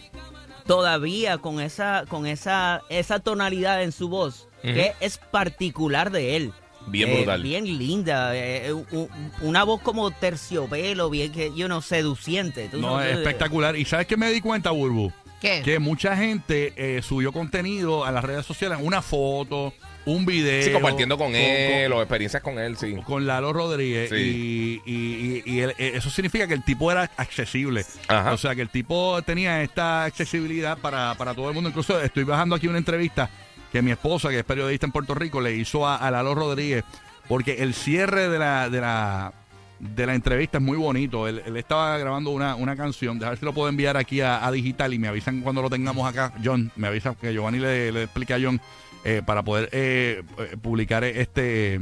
todavía 0.65 1.37
con 1.37 1.59
esa, 1.61 2.05
con 2.07 2.25
esa, 2.27 2.81
esa 2.89 3.19
tonalidad 3.19 3.83
en 3.83 3.91
su 3.91 4.09
voz, 4.09 4.47
que 4.61 4.93
es 4.99 5.17
particular 5.17 6.11
de 6.11 6.35
él. 6.35 6.53
Bien 6.87 7.09
Eh, 7.09 7.15
brutal. 7.17 7.43
bien 7.43 7.65
linda, 7.77 8.31
eh, 8.33 8.73
una 9.41 9.63
voz 9.65 9.81
como 9.81 10.11
terciopelo, 10.11 11.09
bien 11.09 11.31
que, 11.33 11.51
yo 11.55 11.67
no, 11.67 11.81
seduciente. 11.81 12.69
Tú 12.69 12.79
No, 12.79 12.91
no- 12.97 13.01
es 13.01 13.17
espectacular. 13.17 13.75
¿Y 13.75 13.83
sabes 13.85 14.07
qué 14.07 14.15
me 14.15 14.31
di 14.31 14.39
cuenta, 14.39 14.71
Burbu? 14.71 15.11
¿Qué? 15.41 15.61
Que 15.63 15.79
mucha 15.79 16.15
gente 16.15 16.73
eh, 16.77 17.01
subió 17.01 17.31
contenido 17.33 18.05
a 18.05 18.11
las 18.11 18.23
redes 18.23 18.45
sociales, 18.45 18.79
una 18.81 19.01
foto, 19.01 19.73
un 20.07 20.25
video. 20.25 20.63
Sí, 20.63 20.71
compartiendo 20.71 21.17
con 21.17 21.27
con- 21.27 21.35
él 21.35 21.91
o 21.91 22.01
experiencias 22.01 22.41
con 22.41 22.57
él, 22.57 22.77
sí. 22.77 22.95
con 23.05 23.27
Lalo 23.27 23.51
Rodríguez 23.53 24.09
Sí. 24.09 24.81
y, 24.85 24.91
y- 24.91 25.43
y- 25.45 25.53
y 25.55 25.59
él- 25.59 25.75
eh, 25.77 25.91
eso 25.95 26.09
significa 26.09 26.47
que 26.47 26.53
el 26.53 26.63
tipo 26.63 26.91
era 26.91 27.11
accesible. 27.17 27.85
Ajá. 28.07 28.31
O 28.33 28.37
sea, 28.37 28.55
que 28.55 28.61
el 28.61 28.69
tipo 28.69 29.21
tenía 29.23 29.61
esta 29.63 30.05
accesibilidad 30.05 30.77
para, 30.77 31.13
para 31.15 31.33
todo 31.33 31.49
el 31.49 31.53
mundo. 31.55 31.69
Incluso 31.69 31.99
estoy 32.01 32.23
bajando 32.23 32.55
aquí 32.55 32.67
una 32.67 32.77
entrevista 32.77 33.29
que 33.71 33.81
mi 33.81 33.91
esposa, 33.91 34.29
que 34.29 34.39
es 34.39 34.45
periodista 34.45 34.85
en 34.85 34.91
Puerto 34.93 35.13
Rico, 35.13 35.41
le 35.41 35.53
hizo 35.55 35.85
a, 35.85 35.97
a 35.97 36.09
Lalo 36.09 36.33
Rodríguez 36.35 36.83
porque 37.27 37.55
el 37.61 37.73
cierre 37.73 38.29
de 38.29 38.39
la, 38.39 38.69
de 38.69 38.79
la, 38.79 39.33
de 39.79 40.05
la 40.05 40.15
entrevista 40.15 40.59
es 40.59 40.63
muy 40.63 40.77
bonito. 40.77 41.27
Él, 41.27 41.43
él 41.45 41.57
estaba 41.57 41.97
grabando 41.97 42.29
una, 42.31 42.55
una 42.55 42.77
canción. 42.77 43.21
A 43.21 43.31
ver 43.31 43.39
si 43.39 43.43
lo 43.45 43.53
puedo 43.53 43.67
enviar 43.67 43.97
aquí 43.97 44.21
a, 44.21 44.45
a 44.47 44.51
digital 44.53 44.93
y 44.93 44.99
me 44.99 45.09
avisan 45.09 45.41
cuando 45.41 45.61
lo 45.61 45.69
tengamos 45.69 46.07
acá. 46.09 46.31
John, 46.41 46.71
me 46.77 46.87
avisa 46.87 47.13
que 47.19 47.33
Giovanni 47.33 47.59
le, 47.59 47.91
le 47.91 48.03
explique 48.03 48.33
a 48.33 48.39
John 48.41 48.61
eh, 49.07 49.21
para 49.25 49.41
poder 49.43 49.69
eh, 49.71 50.21
eh, 50.37 50.57
publicar 50.61 51.03
este 51.03 51.79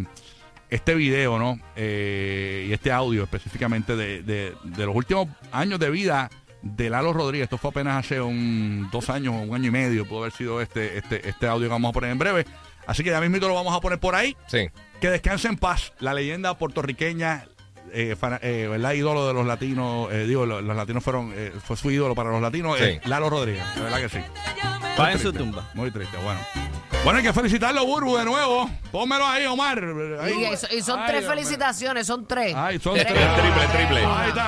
este 0.70 0.96
video, 0.96 1.38
¿no? 1.40 1.60
Eh, 1.76 2.68
y 2.70 2.74
este 2.74 2.92
audio 2.92 3.24
específicamente 3.24 3.96
de, 3.96 4.22
de- 4.24 4.54
de 4.64 4.86
los 4.86 4.96
últimos 4.96 5.28
años 5.52 5.80
de 5.80 5.90
vida 5.90 6.30
de 6.62 6.90
Lalo 6.90 7.14
Rodríguez. 7.14 7.46
Esto 7.46 7.58
fue 7.58 7.70
apenas 7.72 8.04
hace 8.06 8.20
un 8.20 8.90
dos 8.92 9.10
años, 9.10 9.36
un 9.36 9.54
año 9.56 9.68
y 9.68 9.72
medio, 9.72 10.06
pudo 10.08 10.20
haber 10.22 10.32
sido 10.34 10.62
este, 10.62 10.98
este, 10.98 11.28
este 11.30 11.48
audio 11.48 11.68
que 11.68 11.72
vamos 11.72 11.90
a 11.90 11.94
poner 11.94 12.10
en 12.12 12.18
breve. 12.18 12.46
Así 12.88 13.04
que 13.04 13.10
ya 13.12 13.22
mismito 13.22 13.48
lo 13.48 13.54
vamos 13.56 13.76
a 13.76 13.80
poner 13.82 14.00
por 14.00 14.16
ahí. 14.16 14.36
Sí. 14.48 14.68
Que 15.00 15.10
descanse 15.10 15.48
en 15.48 15.58
paz 15.58 15.94
la 16.00 16.14
leyenda 16.14 16.58
puertorriqueña, 16.58 17.46
eh, 17.94 18.16
eh, 18.42 18.68
¿verdad? 18.70 18.94
Ídolo 18.94 19.28
de 19.28 19.34
los 19.34 19.46
latinos. 19.46 20.12
eh, 20.12 20.26
digo, 20.26 20.46
lo- 20.48 20.62
los, 20.62 20.76
latinos 20.76 21.04
fueron, 21.04 21.32
eh, 21.36 21.52
fue 21.64 21.78
su 21.78 21.92
ídolo 21.92 22.16
para 22.16 22.32
los 22.32 22.42
latinos, 22.42 22.78
Sí. 22.80 22.84
eh, 22.86 23.02
Lalo 23.06 23.30
Rodríguez. 23.30 23.64
De 23.76 23.82
verdad 23.82 24.02
que 24.02 24.10
sí. 24.10 24.20
Va 25.00 25.12
en 25.12 25.20
su 25.20 25.32
tumba. 25.32 25.70
Muy 25.76 25.92
triste, 25.92 26.18
bueno. 26.24 26.40
Bueno, 27.04 27.18
hay 27.20 27.24
que 27.24 27.34
felicitarlo, 27.34 27.86
Burbu, 27.86 28.18
de 28.18 28.26
nuevo. 28.26 28.68
Pónmelo 28.92 29.26
ahí, 29.28 29.46
Omar. 29.46 29.80
Ahí. 30.22 30.34
Y, 30.40 30.46
eso- 30.46 30.68
y 30.72 30.82
son 30.82 31.00
Ay, 31.02 31.06
tres 31.08 31.22
Dios 31.22 31.34
felicitaciones, 31.34 32.08
son 32.08 32.26
tres. 32.26 32.56
Ay, 32.58 32.80
son 32.80 32.96
Tres. 32.96 33.06
tres. 33.08 33.36
Triple, 33.36 33.68
triple. 33.78 34.06
Ahí 34.06 34.30
está. 34.30 34.48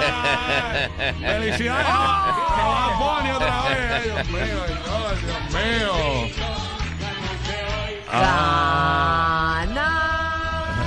Ay, 0.00 1.14
Felicidades 1.20 1.86
a 1.88 1.94
a 1.94 2.66
Bad 2.66 2.98
Bunny 2.98 3.30
otra 3.30 3.62
vez. 3.68 3.92
Ay, 3.92 4.02
Dios 4.10 4.26
mío, 4.28 4.40
ay, 4.66 4.74
Dios 5.24 5.42
mío. 5.64 5.92
Ah. 8.12 9.64
Gana. 9.66 9.90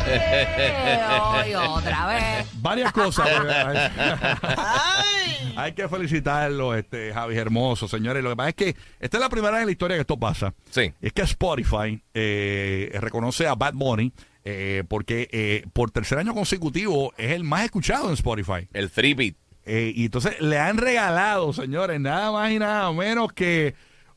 Hoy 1.42 1.56
otra 1.56 2.06
vez. 2.08 2.48
Varias 2.56 2.92
cosas. 2.92 3.28
Hay, 3.28 3.38
hay 5.58 5.74
que 5.74 5.88
felicitarlo, 5.90 6.76
este 6.76 7.14
Javi 7.14 7.38
Hermoso, 7.38 7.88
señores. 7.88 8.24
Lo 8.24 8.30
que 8.30 8.36
pasa 8.36 8.50
es 8.50 8.56
que 8.56 8.76
esta 9.00 9.18
es 9.18 9.22
la 9.22 9.30
primera 9.30 9.54
vez 9.54 9.62
en 9.62 9.66
la 9.68 9.72
historia 9.72 9.98
que 9.98 10.02
esto 10.02 10.18
pasa. 10.18 10.54
Sí. 10.70 10.94
Es 11.02 11.14
que 11.14 11.24
Spotify 11.24 12.02
eh, 12.14 12.92
reconoce 13.02 13.48
a 13.48 13.56
Bad 13.56 13.74
Bunny 13.74 14.14
eh, 14.46 14.84
porque 14.88 15.28
eh, 15.32 15.66
por 15.74 15.92
tercer 15.92 16.18
año 16.20 16.34
consecutivo 16.34 17.14
es 17.18 17.32
el 17.32 17.44
más 17.44 17.66
escuchado 17.66 18.08
en 18.08 18.14
Spotify. 18.14 18.68
El 18.74 18.90
three 18.90 19.14
beat. 19.14 19.36
Eh, 19.66 19.92
y 19.94 20.06
entonces 20.06 20.40
le 20.40 20.58
han 20.60 20.78
regalado, 20.78 21.52
señores, 21.52 22.00
nada 22.00 22.32
más 22.32 22.52
y 22.52 22.60
nada 22.60 22.90
menos 22.94 23.34
que 23.34 23.76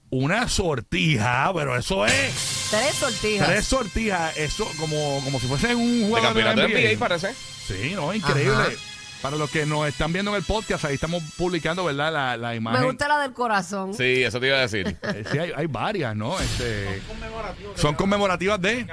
una 0.09 0.49
sortija, 0.49 1.51
pero 1.55 1.77
eso 1.77 2.07
es 2.07 2.69
Tres 2.71 2.95
sortijas. 2.95 3.49
tres 3.49 3.65
sortijas, 3.65 4.37
eso 4.37 4.69
como, 4.79 5.21
como 5.25 5.41
si 5.41 5.49
fuese 5.49 5.75
un 5.75 6.03
De 6.03 6.09
juego 6.09 6.25
campeonato 6.27 6.61
de 6.61 6.69
NBA. 6.69 6.91
NBA, 6.93 6.99
parece. 7.01 7.35
Sí, 7.35 7.93
no, 7.97 8.15
increíble. 8.15 8.53
Ajá. 8.55 8.71
Para 9.23 9.37
los 9.37 9.51
que 9.51 9.67
nos 9.67 9.87
están 9.87 10.13
viendo 10.13 10.31
en 10.31 10.39
el 10.39 10.43
podcast, 10.45 10.85
ahí 10.87 10.95
estamos 10.95 11.23
publicando, 11.37 11.85
¿verdad? 11.85 12.11
La, 12.13 12.37
la 12.39 12.55
imagen. 12.55 12.81
Me 12.81 12.87
gusta 12.87 13.07
la 13.07 13.19
del 13.19 13.33
corazón. 13.33 13.93
Sí, 13.93 14.23
eso 14.23 14.41
te 14.41 14.47
iba 14.47 14.57
a 14.57 14.61
decir. 14.61 14.97
Eh, 15.11 15.25
sí, 15.31 15.39
hay, 15.39 15.53
hay 15.55 15.67
varias, 15.67 16.15
¿no? 16.15 16.39
Este, 16.39 17.03
son 17.75 17.95
conmemorativas 17.95 18.61
de... 18.61 18.87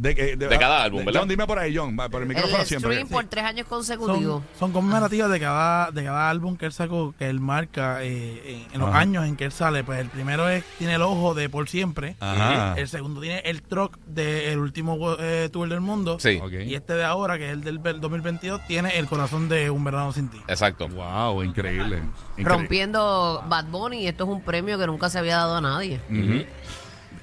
De, 0.00 0.14
de, 0.14 0.36
De 0.48 0.58
cada 0.58 0.82
álbum, 0.82 1.04
¿verdad? 1.04 1.20
John, 1.20 1.28
dime 1.28 1.46
por 1.46 1.58
ahí, 1.58 1.76
John, 1.76 1.94
por 1.94 2.22
el 2.22 2.22
El 2.22 2.28
micrófono 2.28 2.64
siempre. 2.64 2.92
stream 2.92 3.08
por 3.08 3.24
tres 3.26 3.44
años 3.44 3.66
consecutivos. 3.66 4.42
Son, 4.52 4.58
son 4.58 4.72
conmemorativas 4.72 5.30
de 5.30 5.38
cada, 5.40 5.90
de 5.90 6.04
cada 6.04 6.30
álbum 6.30 6.56
que 6.56 6.64
él 6.66 6.72
sacó, 6.72 7.14
que 7.18 7.28
él 7.28 7.38
marca 7.40 8.02
eh, 8.02 8.64
en, 8.66 8.74
en 8.74 8.80
los 8.80 8.88
Ajá. 8.88 9.00
años 9.00 9.26
en 9.26 9.36
que 9.36 9.44
él 9.44 9.52
sale. 9.52 9.84
Pues 9.84 10.00
el 10.00 10.08
primero 10.08 10.48
es 10.48 10.64
tiene 10.78 10.94
el 10.94 11.02
ojo 11.02 11.34
de 11.34 11.50
por 11.50 11.68
siempre. 11.68 12.16
Ajá. 12.20 12.74
El 12.78 12.88
segundo 12.88 13.20
tiene 13.20 13.40
el 13.40 13.60
truck 13.62 13.98
del 14.06 14.58
último 14.58 14.96
eh, 15.18 15.50
tour 15.52 15.68
del 15.68 15.80
mundo. 15.80 16.18
Sí. 16.18 16.40
Y 16.66 16.74
este 16.74 16.94
de 16.94 17.04
ahora, 17.04 17.36
que 17.36 17.48
es 17.48 17.52
el 17.52 17.62
del 17.62 17.78
ver- 17.78 18.00
2022, 18.00 18.66
tiene 18.66 18.98
el 18.98 19.06
corazón 19.06 19.48
de 19.50 19.68
un 19.68 19.84
verano 19.84 20.12
sin 20.12 20.28
ti. 20.30 20.38
exacto. 20.48 20.88
Wow, 20.88 21.42
increíble. 21.42 21.98
Increíble. 22.38 22.44
Rompiendo 22.44 23.44
Bad 23.48 23.66
Bunny, 23.66 24.06
esto 24.08 24.24
es 24.24 24.30
un 24.30 24.40
premio 24.42 24.78
que 24.78 24.86
nunca 24.86 25.10
se 25.10 25.18
había 25.18 25.36
dado 25.36 25.56
a 25.56 25.60
nadie. 25.60 26.00
Ujú. 26.08 26.44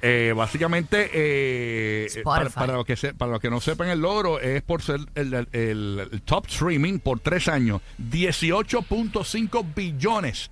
Eh, 0.02 0.32
básicamente, 0.36 1.10
eh, 1.12 2.06
Spotify. 2.06 2.24
para, 2.24 2.50
para 2.50 2.72
los 2.74 2.84
que 2.86 2.96
se- 2.96 3.14
para 3.14 3.32
los 3.32 3.40
que 3.40 3.50
no 3.50 3.60
sepan 3.60 3.88
el 3.88 4.00
logro, 4.00 4.38
es 4.40 4.62
por 4.62 4.82
ser 4.82 5.00
el, 5.14 5.46
el- 5.52 6.22
top 6.24 6.46
streaming 6.46 6.98
por 7.00 7.20
tres 7.20 7.48
años. 7.48 7.80
18.5 7.98 9.64
billones 9.74 10.50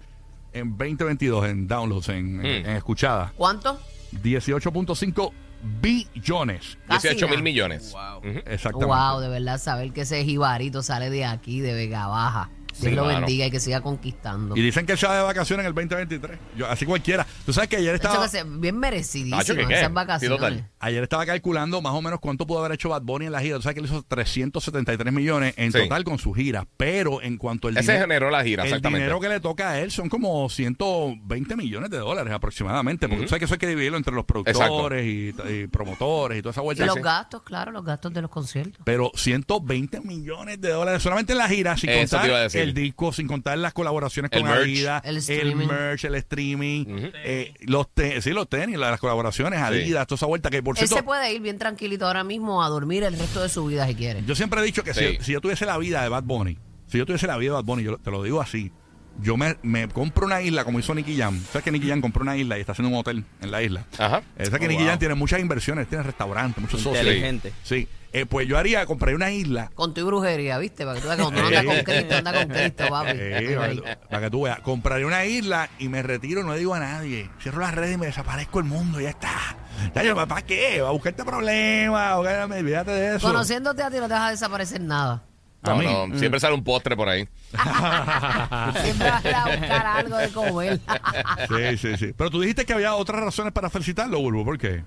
en 0.53 0.71
2022 0.76 1.47
en 1.49 1.69
downloads, 1.69 2.09
en, 2.09 2.38
Hmm. 2.38 2.45
en 2.47 2.67
escuchadas. 2.71 3.33
¿Cuánto? 3.37 3.79
18.5 4.23 5.33
billones. 5.81 6.79
Casi 6.87 7.09
18 7.09 7.29
mil 7.29 7.43
millones. 7.43 7.93
Wow. 7.93 8.23
Exactamente. 8.47 8.87
Wow, 8.87 9.21
de 9.21 9.29
verdad, 9.29 9.59
saber 9.59 9.93
que 9.93 10.03
ese 10.03 10.25
jibarito 10.25 10.83
sale 10.83 11.11
de 11.11 11.25
aquí, 11.25 11.61
de 11.61 11.75
Vega 11.75 12.07
Baja. 12.07 12.50
Dios 12.80 12.90
Sí, 12.90 12.95
lo 12.97 13.06
bendiga 13.06 13.47
y 13.47 13.50
que 13.50 13.61
siga 13.61 13.80
conquistando. 13.80 14.56
Y 14.56 14.61
dicen 14.62 14.85
que 14.87 14.92
él 14.92 14.99
se 14.99 15.06
va 15.06 15.16
de 15.16 15.23
vacaciones 15.23 15.64
en 15.64 15.68
el 15.68 15.75
2023. 15.75 16.38
Yo, 16.56 16.66
así 16.68 16.85
cualquiera. 16.87 17.26
Tú 17.45 17.52
sabes 17.52 17.68
que 17.71 17.76
ayer 17.76 17.95
estaba, 17.95 18.23
que 18.25 18.28
se- 18.28 18.45
bien 18.45 18.78
merecidísimo 18.78 19.37
Tacho, 19.38 19.54
¿qué 19.54 19.66
qué? 19.66 19.75
esas 19.75 19.88
Sí, 19.88 19.92
vacaciones. 19.95 20.38
total. 20.38 20.71
ayer 20.80 21.02
estaba 21.02 21.26
calculando 21.26 21.80
más 21.83 21.92
o 21.95 22.02
menos 22.02 22.21
cuánto 22.21 22.47
pudo 22.47 22.59
haber 22.61 22.73
hecho 22.73 22.88
Bad 22.90 23.02
Bunny 23.02 23.26
en 23.26 23.33
la 23.33 23.40
gira. 23.40 23.56
Tú 23.56 23.62
sabes 23.62 23.75
que 23.75 23.80
él 23.80 23.87
hizo 23.87 24.02
373 24.02 25.12
millones 25.12 25.54
en 25.56 25.73
Sí. 25.73 25.78
total 25.80 26.04
con 26.04 26.18
su 26.18 26.33
gira. 26.33 26.66
Pero 26.76 27.23
en 27.23 27.37
cuanto 27.38 27.68
al 27.68 27.76
Ese 27.76 27.92
dinero, 27.92 28.00
generó 28.06 28.30
la 28.30 28.45
gira, 28.45 28.62
el 28.62 28.68
exactamente. 28.68 29.00
dinero 29.04 29.21
que 29.21 29.28
le 29.28 29.40
toca 29.40 29.71
a 29.71 29.80
él 29.80 29.90
son 29.90 30.09
como 30.09 30.49
120 30.49 31.56
millones 31.56 31.90
de 31.90 31.99
dólares 31.99 32.33
aproximadamente. 32.33 33.09
Porque 33.09 33.23
tú 33.25 33.28
sabes 33.28 33.40
que 33.40 33.45
eso 33.47 33.54
hay 33.54 33.59
que 33.59 33.66
dividirlo 33.68 33.97
entre 33.97 34.14
los 34.14 34.25
productores 34.25 35.04
y, 35.04 35.35
y 35.49 35.66
promotores 35.66 36.38
y 36.38 36.42
toda 36.42 36.50
esa 36.52 36.61
Y 36.61 36.64
vuelta. 36.64 36.87
los 36.87 36.95
sí. 36.97 37.00
gastos, 37.02 37.42
claro, 37.42 37.73
los 37.73 37.85
gastos 37.85 38.12
de 38.12 38.23
los 38.23 38.30
conciertos. 38.30 38.80
Pero 38.85 39.11
120 39.14 40.00
millones 40.00 40.61
de 40.61 40.71
dólares 40.71 41.02
solamente 41.02 41.33
en 41.33 41.38
la 41.38 41.49
gira, 41.49 41.76
sin 41.76 41.90
Eso 41.90 42.18
te 42.21 42.26
iba 42.28 42.38
a 42.38 42.42
contar 42.42 42.42
decir. 42.50 42.66
El 42.69 42.75
disco, 42.75 43.13
sin 43.13 43.27
contar 43.27 43.59
las 43.59 43.73
colaboraciones 43.73 44.31
El 44.33 44.41
con 44.43 44.51
merch. 44.51 44.63
Adidas, 44.65 45.03
El 45.29 45.57
merch, 45.57 46.05
el 46.05 46.15
streaming, 46.17 46.85
eh, 47.25 47.55
los 47.61 47.89
te- 47.93 48.21
sí, 48.23 48.31
los 48.31 48.49
tenis, 48.49 48.79
las 48.79 48.99
colaboraciones, 49.01 49.61
Adidas, 49.61 50.07
toda 50.07 50.17
esa 50.17 50.27
vuelta 50.27 50.51
que 50.51 50.63
por 50.63 50.75
Él 50.77 50.79
cierto, 50.79 50.97
se 50.97 51.03
puede 51.03 51.33
ir 51.33 51.41
bien 51.41 51.59
tranquilito 51.59 52.07
ahora 52.07 52.25
mismo 52.25 52.63
a 52.63 52.69
dormir 52.69 53.03
el 53.05 53.19
resto 53.19 53.43
de 53.43 53.49
su 53.49 53.65
vida 53.67 53.87
si 53.87 53.95
quiere. 53.95 54.23
yo 54.27 54.35
siempre 54.35 54.61
he 54.61 54.65
dicho 54.65 54.83
que 54.85 54.95
Sí. 54.95 55.17
si, 55.19 55.25
si 55.25 55.33
yo 55.33 55.41
tuviese 55.41 55.67
la 55.67 55.79
vida 55.79 56.03
de 56.03 56.09
Bad 56.09 56.25
Bunny, 56.25 56.59
si 56.87 56.99
yo 56.99 57.07
tuviese 57.07 57.27
la 57.27 57.37
vida 57.37 57.51
de 57.51 57.55
Bad 57.57 57.65
Bunny, 57.65 57.83
yo 57.85 57.99
te 57.99 58.11
lo 58.11 58.23
digo 58.23 58.41
así, 58.41 58.71
yo 59.21 59.37
me, 59.37 59.57
me 59.63 59.89
compro 59.89 60.27
una 60.27 60.41
isla 60.43 60.65
como 60.65 60.79
hizo 60.79 60.95
Nicky 60.95 61.17
Jam. 61.17 61.41
¿Sabes 61.53 61.65
que 61.65 61.73
Nicky 61.73 61.89
Jam 61.89 62.01
compró 62.01 62.23
una 62.23 62.37
isla 62.37 62.57
y 62.59 62.61
está 62.61 62.73
haciendo 62.73 62.93
un 62.93 63.01
hotel 63.01 63.25
en 63.41 63.51
la 63.51 63.63
isla? 63.63 63.85
Ajá. 63.99 64.23
Esa 64.37 64.59
que 64.59 64.67
Oh, 64.67 64.69
Nicky 64.69 64.83
wow. 64.83 64.91
Jam 64.91 64.99
tiene 64.99 65.15
muchas 65.15 65.41
inversiones, 65.41 65.89
tiene 65.89 66.05
restaurantes, 66.05 66.61
muchos 66.63 66.81
socios. 66.81 67.05
Inteligente. 67.05 67.53
Sí, 67.63 67.89
Eh, 68.13 68.25
pues 68.25 68.47
yo 68.49 68.57
haría, 68.57 68.87
compraría 68.87 69.17
una 69.17 69.31
isla 69.31 69.71
Con 69.75 69.93
tu 69.93 70.07
brujería, 70.07 70.57
¿viste? 70.59 70.85
Para 70.87 70.95
que 70.97 71.01
tú 71.03 71.07
veas 71.09 71.17
que 71.19 71.23
cuando 71.25 71.41
uno 71.41 71.49
anda 71.49 71.65
con 71.75 71.83
Cristo, 71.85 72.17
anda 72.17 72.33
con 72.33 72.49
Cristo, 72.49 72.85
papi. 72.89 73.11
Eh, 73.15 73.57
para, 73.59 73.99
para 74.09 74.23
que 74.23 74.31
tú 74.31 74.43
veas, 74.43 74.61
compraría 74.61 75.07
una 75.07 75.25
isla 75.27 75.69
y 75.79 75.89
me 75.89 76.03
retiro, 76.03 76.43
no 76.43 76.53
le 76.53 76.59
digo 76.61 76.73
a 76.75 76.79
nadie. 76.81 77.29
Cierro 77.43 77.61
las 77.61 77.75
redes 77.75 77.95
y 77.95 77.99
me 77.99 78.07
desaparezco 78.07 78.59
el 78.59 78.65
mundo, 78.65 79.01
ya 79.01 79.11
está. 79.11 79.57
Ya 79.95 80.03
yo, 80.03 80.15
¿para 80.27 80.43
qué? 80.43 80.81
¿Va 80.81 80.89
a 80.89 80.93
buscarte 80.93 81.25
problemas? 81.25 82.15
Olvídate 82.17 82.91
de 82.93 83.17
eso. 83.17 83.27
Conociéndote 83.27 83.83
a 83.83 83.91
ti 83.91 83.97
no 83.99 84.09
te 84.09 84.15
vas 84.15 84.29
a 84.29 84.31
desaparecer 84.31 84.81
nada. 84.81 85.23
A 85.67 85.75
No, 85.75 85.79
mí. 85.79 85.85
no, 86.13 86.19
siempre 86.19 86.41
sale 86.41 86.55
un 86.55 86.65
postre 86.65 86.97
por 86.97 87.09
ahí. 87.09 87.29
Siempre 88.83 89.11
vas 89.11 89.25
a 89.25 89.49
buscar 89.57 89.87
algo 89.87 90.17
de 90.17 90.29
comer. 90.31 90.81
Sí, 91.49 91.79
sí, 91.79 91.97
sí. 91.97 92.13
Pero 92.17 92.31
tú 92.31 92.41
dijiste 92.41 92.65
que 92.65 92.73
había 92.75 92.95
otras 92.95 93.21
razones 93.23 93.53
para 93.53 93.71
felicitarlo, 93.71 94.19
Bulbo. 94.21 94.45
¿Por 94.45 94.59
qué? 94.59 94.85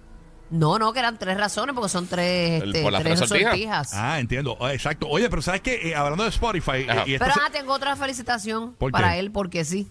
No, 0.51 0.79
no, 0.79 0.91
que 0.93 0.99
eran 0.99 1.17
tres 1.19 1.37
razones, 1.37 1.75
porque 1.75 1.89
son 1.89 2.07
tres, 2.07 2.63
este, 2.63 2.81
por 2.81 2.91
las 2.91 3.03
tres 3.03 3.19
tres 3.19 3.29
sortijas. 3.29 3.91
Ah, 3.93 4.19
entiendo. 4.19 4.57
Ah, 4.59 4.73
exacto. 4.73 5.07
Oye, 5.07 5.29
pero 5.29 5.41
¿sabes 5.43 5.61
qué? 5.61 5.89
Eh, 5.89 5.95
hablando 5.95 6.23
de 6.23 6.29
Spotify, 6.31 6.87
y, 7.05 7.13
esto 7.13 7.25
Pero 7.25 7.33
se- 7.35 7.39
ah, 7.45 7.49
tengo 7.51 7.71
otra 7.73 7.95
felicitación 7.95 8.73
¿Por 8.73 8.89
qué? 8.89 8.93
para 8.93 9.17
él, 9.17 9.31
porque 9.31 9.63
sí. 9.63 9.87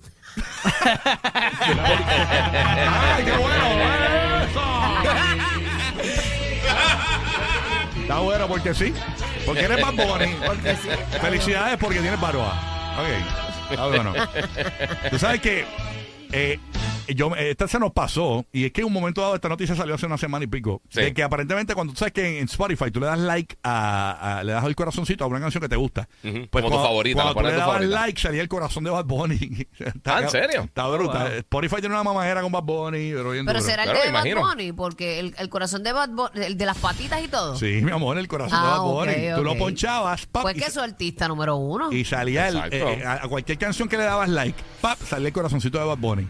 ¡Ay, 3.15 3.25
qué 3.25 3.33
bueno! 3.37 3.65
¡Eso! 4.45 4.61
Está 8.03 8.19
bueno 8.21 8.49
porque 8.49 8.75
sí. 8.75 8.93
Porque 9.49 9.65
eres 9.65 9.81
Bad 9.81 9.95
Bunny. 9.95 10.37
Porque 10.47 10.77
sí. 10.77 10.89
Felicidades 11.21 11.79
porque 11.79 12.01
tienes 12.01 12.21
barba. 12.21 12.53
Ok. 12.99 13.71
Está 13.71 13.87
bueno. 13.87 14.13
Tú 15.11 15.19
sabes 15.19 15.41
que 15.41 15.65
eh, 16.33 16.59
yo, 17.15 17.35
esta 17.37 17.69
se 17.69 17.79
nos 17.79 17.93
pasó 17.93 18.45
y 18.53 18.65
es 18.67 18.73
que 18.73 18.81
en 18.83 18.87
un 18.89 18.93
momento 18.93 19.21
dado 19.21 19.35
esta 19.35 19.49
noticia 19.49 19.75
salió 19.75 19.95
hace 19.95 20.07
una 20.07 20.19
semana 20.19 20.45
y 20.45 20.49
pico. 20.49 20.83
Sí. 20.89 21.01
De 21.01 21.15
que 21.15 21.23
aparentemente 21.23 21.75
cuando 21.75 21.93
tú 21.93 21.99
sabes 21.99 22.13
que 22.13 22.39
en 22.39 22.45
Spotify 22.45 22.91
tú 22.91 23.01
le 23.01 23.07
das 23.07 23.19
like 23.19 23.57
a, 23.63 24.39
a- 24.39 24.45
le 24.45 24.53
das 24.53 24.65
el 24.65 24.75
corazoncito 24.77 25.25
a 25.25 25.27
una 25.27 25.41
canción 25.41 25.61
que 25.63 25.69
te 25.69 25.77
gusta. 25.77 26.09
Pues 26.23 26.33
Como 26.33 26.47
tu 26.49 26.51
cuando- 26.51 26.83
favorita, 26.83 27.23
Cuando 27.23 27.43
la 27.43 27.49
tú 27.49 27.49
le 27.49 27.55
tu 27.55 27.61
dabas 27.61 27.85
like 27.85 28.21
salía 28.21 28.43
el 28.43 28.49
corazón 28.49 28.85
de 28.85 28.91
Bad 28.91 29.05
Bunny. 29.05 29.67
Está- 29.79 30.17
Ah, 30.19 30.23
¿en 30.23 30.31
serio? 30.31 30.63
Está 30.63 30.87
brutal. 30.89 31.33
Spotify 31.39 31.77
tiene 31.77 31.95
una 31.95 32.03
mamajera 32.05 32.41
con 32.43 32.53
Bad 32.53 32.63
Bunny, 32.63 33.13
pero 33.13 33.31
bien 33.31 33.47
Pero 33.47 33.59
duro. 33.61 33.71
será 33.71 33.85
el 33.85 33.91
Claro, 33.91 34.05
de 34.05 34.13
Bad 34.13 34.25
imagino. 34.27 34.49
Bunny, 34.49 34.73
porque 34.73 35.19
el, 35.21 35.35
el 35.39 35.49
corazón 35.49 35.83
de 35.83 35.93
Bad 35.93 36.09
Bunny, 36.11 36.45
el 36.45 36.57
de 36.59 36.67
las 36.67 36.79
patitas 36.79 37.23
y 37.23 37.29
todo. 37.29 37.57
Sí, 37.57 37.81
mi 37.83 37.91
amor, 37.93 38.19
el 38.19 38.29
corazón 38.29 38.61
de 38.61 38.69
Ah, 38.69 38.79
Bad 38.79 38.83
Bunny. 38.83 39.31
ok, 39.31 39.37
Tú 39.39 39.45
lo 39.45 39.57
ponchabas, 39.59 40.27
pap, 40.27 40.43
Pues 40.43 40.55
que 40.57 40.65
es 40.65 40.73
su 40.75 40.81
artista 40.81 41.29
número 41.29 41.57
uno. 41.57 41.93
y 41.93 42.05
salía 42.05 42.49
el, 42.49 42.61
eh, 42.73 43.03
a, 43.05 43.25
a 43.25 43.29
cualquier 43.29 43.59
canción 43.59 43.89
que 43.89 43.97
le 43.97 44.05
dabas 44.05 44.29
like, 44.29 44.59
pap, 44.81 44.99
salía 45.03 45.29
el 45.29 45.33
corazoncito 45.35 45.79
de 45.79 45.85
Bad 45.85 45.99
Bunny. 45.99 46.29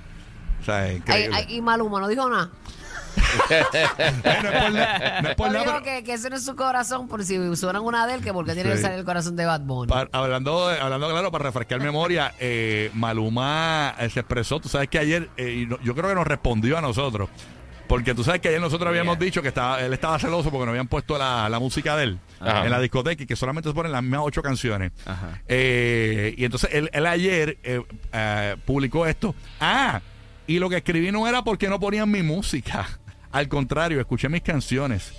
O 0.60 0.64
sea, 0.64 0.84
es 0.86 0.90
Ay, 0.90 0.96
increíble. 0.96 1.36
ay, 1.36 1.46
y 1.56 1.60
Maluma 1.60 2.00
no 2.00 2.08
dijo 2.08 2.28
nada. 2.28 2.50
Eh, 3.50 3.62
no 4.24 4.30
es 4.30 4.62
por, 4.62 4.72
na- 4.72 5.20
no 5.22 5.28
es 5.30 5.34
por 5.34 5.46
No 5.48 5.52
nada, 5.54 5.64
dijo 5.64 5.78
pero- 5.82 5.96
que, 5.96 6.04
que 6.04 6.12
ese 6.14 6.30
no 6.30 6.36
es 6.36 6.44
su 6.44 6.54
corazón, 6.56 7.08
por 7.08 7.24
si 7.24 7.56
suenan 7.56 7.82
una 7.82 8.06
de 8.06 8.14
él, 8.14 8.20
que 8.22 8.32
porque 8.32 8.54
tiene 8.54 8.70
Sí. 8.70 8.76
que 8.76 8.82
salir 8.82 8.98
el 8.98 9.04
corazón 9.04 9.36
de 9.36 9.44
Bad 9.44 9.60
Bunny. 9.62 9.88
Pa- 9.90 10.08
hablando, 10.12 10.68
de- 10.68 10.78
hablando 10.80 11.08
claro, 11.10 11.30
para 11.30 11.44
refrescar 11.44 11.80
memoria, 11.80 12.34
eh, 12.38 12.90
Maluma 12.94 13.94
eh, 13.98 14.08
se 14.10 14.20
expresó. 14.20 14.60
Tú 14.60 14.68
sabes 14.68 14.88
que 14.88 14.98
ayer, 14.98 15.28
eh, 15.36 15.62
y 15.62 15.66
no- 15.66 15.80
yo 15.82 15.94
creo 15.94 16.08
que 16.08 16.14
nos 16.14 16.26
respondió 16.26 16.78
a 16.78 16.80
nosotros. 16.80 17.28
Porque 17.88 18.14
tú 18.14 18.22
sabes 18.22 18.42
que 18.42 18.48
ayer 18.48 18.60
nosotros 18.60 18.86
habíamos 18.88 19.16
Yeah. 19.16 19.24
dicho 19.24 19.40
que 19.42 19.48
estaba, 19.48 19.80
él 19.80 19.94
estaba 19.94 20.18
celoso 20.18 20.50
porque 20.50 20.66
no 20.66 20.70
habían 20.72 20.88
puesto 20.88 21.16
la, 21.16 21.48
la 21.48 21.58
música 21.58 21.96
de 21.96 22.04
él 22.04 22.18
Ajá. 22.38 22.66
en 22.66 22.70
la 22.70 22.80
discoteca 22.80 23.22
y 23.22 23.26
que 23.26 23.34
solamente 23.34 23.70
se 23.70 23.74
ponen 23.74 23.92
las 23.92 24.02
mismas 24.02 24.20
ocho 24.24 24.42
canciones. 24.42 24.92
Ajá. 25.06 25.40
Eh, 25.48 26.34
y 26.36 26.44
entonces 26.44 26.68
él, 26.72 26.90
él 26.92 27.06
ayer 27.06 27.56
eh, 27.62 27.82
eh, 28.12 28.56
publicó 28.66 29.06
esto. 29.06 29.34
Ah, 29.58 30.02
y 30.48 30.58
lo 30.58 30.68
que 30.68 30.78
escribí 30.78 31.12
no 31.12 31.28
era 31.28 31.44
porque 31.44 31.68
no 31.68 31.78
ponían 31.78 32.10
mi 32.10 32.22
música. 32.22 32.88
Al 33.30 33.48
contrario, 33.48 34.00
escuché 34.00 34.28
mis 34.28 34.42
canciones. 34.42 35.12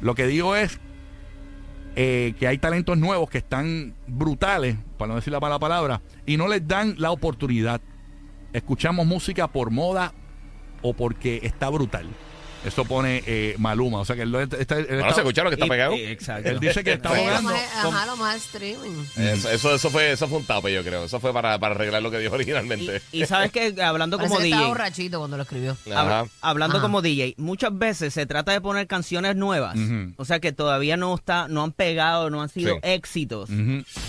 Lo 0.00 0.14
que 0.14 0.26
digo 0.26 0.56
es 0.56 0.80
eh, 1.94 2.34
que 2.38 2.48
hay 2.48 2.56
talentos 2.56 2.96
nuevos 2.96 3.28
que 3.28 3.38
están 3.38 3.94
brutales, 4.06 4.76
para 4.96 5.10
no 5.10 5.16
decir 5.16 5.32
la 5.32 5.38
mala 5.38 5.58
palabra, 5.58 6.00
y 6.24 6.38
no 6.38 6.48
les 6.48 6.66
dan 6.66 6.94
la 6.96 7.10
oportunidad. 7.10 7.82
Escuchamos 8.54 9.06
música 9.06 9.48
por 9.48 9.70
moda 9.70 10.14
o 10.80 10.94
porque 10.94 11.40
está 11.42 11.68
brutal. 11.68 12.06
Eso 12.64 12.84
pone 12.84 13.22
eh, 13.26 13.54
Maluma. 13.58 14.00
O 14.00 14.04
sea 14.04 14.16
que 14.16 14.22
él, 14.22 14.34
está- 14.34 14.76
él 14.78 14.84
Bueno, 14.86 15.00
está- 15.02 15.14
se 15.14 15.20
escucharon 15.20 15.50
que 15.50 15.54
está 15.54 15.66
pegado. 15.66 15.96
y- 15.96 16.02
exacto. 16.04 16.48
él 16.48 16.60
dice 16.60 16.84
que 16.84 16.92
está 16.92 17.08
abogando. 17.10 17.50
ajá, 17.50 18.06
lo 18.06 18.16
más 18.16 18.36
streaming. 18.36 19.02
Eso, 19.16 19.50
eso, 19.50 19.74
eso 19.74 19.90
fue, 19.90 20.12
eso 20.12 20.28
fue 20.28 20.38
un 20.38 20.44
tape, 20.44 20.72
yo 20.72 20.82
creo. 20.84 21.04
Eso 21.04 21.20
fue 21.20 21.32
para, 21.32 21.58
para 21.58 21.74
arreglar 21.74 22.02
lo 22.02 22.10
que 22.10 22.18
dijo 22.18 22.34
originalmente. 22.34 23.00
Y, 23.12 23.22
y 23.22 23.26
sabes 23.26 23.50
que 23.50 23.74
hablando 23.82 24.18
como 24.18 24.36
que 24.38 24.44
estaba 24.44 24.60
DJ, 24.62 24.68
borrachito 24.68 25.18
cuando 25.18 25.36
lo 25.38 25.42
escribió. 25.44 25.76
Ajá. 25.94 26.26
hablando 26.42 26.76
Ajá. 26.76 26.82
como 26.82 27.00
DJ, 27.02 27.34
muchas 27.38 27.76
veces 27.76 28.12
se 28.12 28.26
trata 28.26 28.52
de 28.52 28.60
poner 28.60 28.86
canciones 28.86 29.36
nuevas, 29.36 29.76
o 30.16 30.24
sea 30.24 30.40
que 30.40 30.52
todavía 30.52 30.96
no 30.96 31.14
está, 31.14 31.48
no 31.48 31.62
han 31.62 31.72
pegado, 31.72 32.28
no 32.30 32.42
han 32.42 32.48
sido 32.50 32.74
Sí. 32.74 32.80
éxitos, 32.82 33.48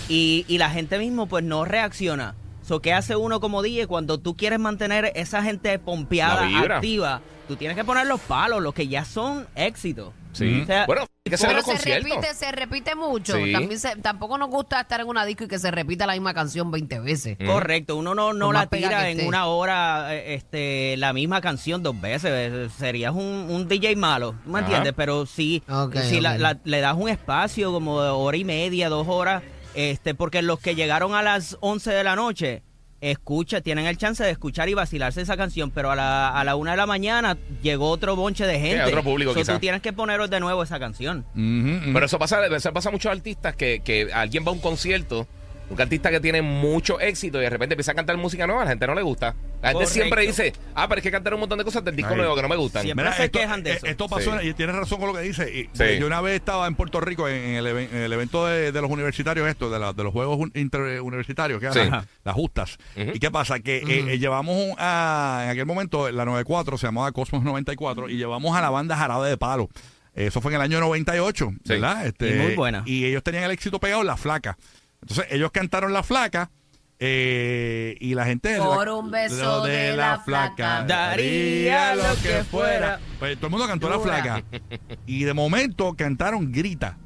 y, 0.08 0.44
y 0.48 0.58
la 0.58 0.70
gente 0.70 0.98
mismo 0.98 1.26
pues 1.26 1.44
no 1.44 1.64
reacciona. 1.64 2.34
So, 2.72 2.80
¿Qué 2.80 2.94
hace 2.94 3.16
uno 3.16 3.38
como 3.38 3.60
DJ 3.60 3.86
cuando 3.86 4.18
tú 4.18 4.34
quieres 4.34 4.58
mantener 4.58 5.12
esa 5.14 5.42
gente 5.42 5.78
pompeada, 5.78 6.48
activa? 6.76 7.20
Tú 7.46 7.54
tienes 7.56 7.76
que 7.76 7.84
poner 7.84 8.06
los 8.06 8.18
palos, 8.20 8.62
los 8.62 8.72
que 8.72 8.88
ya 8.88 9.04
son 9.04 9.46
éxitos. 9.54 10.14
Sí. 10.32 10.62
O 10.62 10.64
sea, 10.64 10.86
bueno, 10.86 11.02
hay 11.02 11.28
que 11.28 11.34
hacer 11.34 11.48
Pero 11.50 11.60
los 11.60 11.66
se 11.66 11.94
repite, 12.00 12.32
se 12.34 12.50
repite 12.50 12.94
mucho. 12.94 13.34
Sí. 13.36 13.52
También 13.52 13.78
se- 13.78 13.96
tampoco 13.96 14.38
nos 14.38 14.48
gusta 14.48 14.80
estar 14.80 15.02
en 15.02 15.08
una 15.08 15.26
disco 15.26 15.44
y 15.44 15.48
que 15.48 15.58
se 15.58 15.70
repita 15.70 16.06
la 16.06 16.14
misma 16.14 16.32
canción 16.32 16.70
20 16.70 17.00
veces. 17.00 17.36
Mm. 17.38 17.46
Correcto, 17.46 17.96
uno 17.96 18.14
no, 18.14 18.32
no 18.32 18.52
la 18.54 18.64
tira 18.68 19.10
en 19.10 19.18
esté. 19.18 19.28
una 19.28 19.44
hora 19.44 20.14
eh, 20.14 20.32
este, 20.34 20.96
la 20.96 21.12
misma 21.12 21.42
canción 21.42 21.82
dos 21.82 22.00
veces. 22.00 22.30
eh, 22.32 22.68
Serías 22.78 23.12
un, 23.12 23.20
un 23.50 23.68
DJ 23.68 23.96
malo, 23.96 24.34
¿tú 24.44 24.50
¿me 24.50 24.60
Ajá. 24.60 24.66
entiendes? 24.68 24.94
Pero 24.96 25.26
si, 25.26 25.62
Ok, 25.68 25.96
si 26.08 26.22
la- 26.22 26.38
la- 26.38 26.58
le 26.64 26.80
das 26.80 26.96
un 26.96 27.10
espacio 27.10 27.70
como 27.70 28.00
de 28.02 28.08
hora 28.08 28.36
y 28.38 28.44
media, 28.44 28.88
dos 28.88 29.06
horas, 29.08 29.42
este, 29.74 30.14
porque 30.14 30.42
los 30.42 30.60
que 30.60 30.74
llegaron 30.74 31.14
a 31.14 31.22
las 31.22 31.56
11 31.60 31.90
de 31.90 32.04
la 32.04 32.16
noche, 32.16 32.62
escucha, 33.00 33.60
tienen 33.60 33.86
el 33.86 33.96
chance 33.96 34.22
de 34.22 34.30
escuchar 34.30 34.68
y 34.68 34.74
vacilarse 34.74 35.20
esa 35.20 35.36
canción, 35.36 35.70
pero 35.70 35.90
a 35.90 35.96
la, 35.96 36.28
a 36.28 36.44
la 36.44 36.54
una 36.54 36.70
de 36.70 36.76
la 36.76 36.86
mañana 36.86 37.36
llegó 37.62 37.90
otro 37.90 38.14
bonche 38.14 38.46
de 38.46 38.60
gente. 38.60 38.84
otro 38.84 39.02
público 39.02 39.34
So, 39.34 39.54
tú 39.54 39.58
tienes 39.58 39.82
que 39.82 39.92
poner 39.92 40.20
de 40.28 40.40
nuevo 40.40 40.62
esa 40.62 40.78
canción. 40.78 41.24
Pero 41.34 42.06
eso 42.06 42.18
pasa, 42.18 42.46
eso 42.46 42.72
pasa 42.72 42.90
a 42.90 42.92
muchos 42.92 43.10
artistas 43.10 43.56
que, 43.56 43.80
que 43.84 44.12
alguien 44.12 44.44
va 44.44 44.50
a 44.50 44.52
un 44.52 44.60
concierto 44.60 45.26
Un 45.72 45.80
artista 45.80 46.10
que 46.10 46.20
tiene 46.20 46.42
mucho 46.42 47.00
éxito 47.00 47.38
y 47.38 47.42
de 47.42 47.50
repente 47.50 47.74
empieza 47.74 47.92
a 47.92 47.94
cantar 47.94 48.16
música 48.18 48.46
nueva, 48.46 48.62
a 48.62 48.64
la 48.66 48.70
gente 48.72 48.86
no 48.86 48.94
le 48.94 49.02
gusta. 49.02 49.34
La 49.62 49.68
gente 49.68 49.72
Correcto. 49.84 49.92
siempre 49.94 50.22
dice, 50.26 50.52
ah, 50.74 50.88
pero 50.88 50.98
es 50.98 51.02
que 51.02 51.10
cantaron 51.10 51.36
un 51.38 51.40
montón 51.40 51.58
de 51.58 51.64
cosas 51.64 51.84
del 51.84 51.94
disco 51.96 52.10
Ahí. 52.12 52.16
nuevo 52.18 52.34
que 52.34 52.42
no 52.42 52.48
me 52.48 52.56
gustan. 52.56 52.82
Siempre. 52.82 53.12
se 53.12 53.30
quejan 53.30 53.62
de 53.62 53.70
eh, 53.70 53.74
eso. 53.76 53.86
Esto 53.86 54.08
pasó, 54.08 54.38
Sí. 54.40 54.48
y 54.48 54.54
tienes 54.54 54.74
razón 54.76 54.98
con 54.98 55.08
lo 55.08 55.14
que 55.14 55.20
dice. 55.22 55.48
Y, 55.50 55.62
Sí. 55.62 55.68
porque 55.76 55.98
Yo 56.00 56.06
una 56.06 56.20
vez 56.20 56.34
estaba 56.36 56.66
en 56.66 56.74
Puerto 56.74 57.00
Rico 57.00 57.28
en 57.28 57.54
el, 57.54 57.66
even- 57.66 57.88
en 57.92 58.02
el 58.02 58.12
evento 58.12 58.44
de, 58.46 58.70
de 58.72 58.80
los 58.82 58.90
universitarios, 58.90 59.48
esto, 59.48 59.70
de, 59.70 59.78
la- 59.78 59.92
de 59.92 60.02
los 60.04 60.12
Juegos 60.12 60.38
un- 60.38 60.52
Interuniversitarios, 60.54 61.60
que 61.60 61.66
eran 61.66 61.84
Sí. 61.84 61.90
las- 61.90 62.06
las 62.24 62.34
justas. 62.34 62.78
¿Y 62.96 63.18
qué 63.18 63.30
pasa? 63.30 63.60
Que 63.60 63.78
eh, 63.78 64.04
eh, 64.14 64.18
llevamos 64.18 64.56
un- 64.56 64.74
a- 64.78 65.42
en 65.44 65.50
aquel 65.50 65.66
momento, 65.66 66.10
la 66.10 66.24
94, 66.24 66.76
se 66.76 66.86
llamaba 66.86 67.12
Cosmos 67.12 67.42
94, 67.44 68.08
y 68.08 68.16
llevamos 68.16 68.56
a 68.56 68.60
la 68.60 68.70
banda 68.70 68.96
Jarabe 68.96 69.28
de 69.28 69.36
Palo. 69.38 69.68
Eso 70.14 70.40
fue 70.42 70.50
en 70.52 70.56
el 70.56 70.62
año 70.62 70.78
98, 70.80 71.50
Sí. 71.64 71.72
¿verdad? 71.72 72.04
Este, 72.06 72.30
Y 72.30 72.34
muy 72.34 72.54
buena. 72.54 72.82
Y 72.84 73.06
ellos 73.06 73.22
tenían 73.22 73.44
el 73.44 73.50
éxito 73.52 73.78
pegado 73.80 74.02
en 74.02 74.08
La 74.08 74.16
Flaca. 74.18 74.58
Entonces, 75.02 75.26
ellos 75.30 75.50
cantaron 75.50 75.92
La 75.92 76.02
Flaca. 76.02 76.50
eh, 77.04 77.96
y 78.00 78.14
la 78.14 78.24
gente 78.24 78.56
Por 78.58 78.88
un 78.88 79.10
beso 79.10 79.64
de 79.64 79.96
la 79.96 80.20
flaca. 80.20 80.84
Daría 80.84 81.96
lo 81.96 82.14
que 82.22 82.44
fuera. 82.44 83.00
pues 83.18 83.36
todo 83.36 83.46
el 83.48 83.50
mundo 83.50 83.66
cantó 83.66 83.88
la 83.90 83.98
flaca. 83.98 84.42
Y 85.06 85.24
de 85.24 85.34
momento 85.34 85.94
cantaron 85.94 86.52
Grita. 86.52 86.96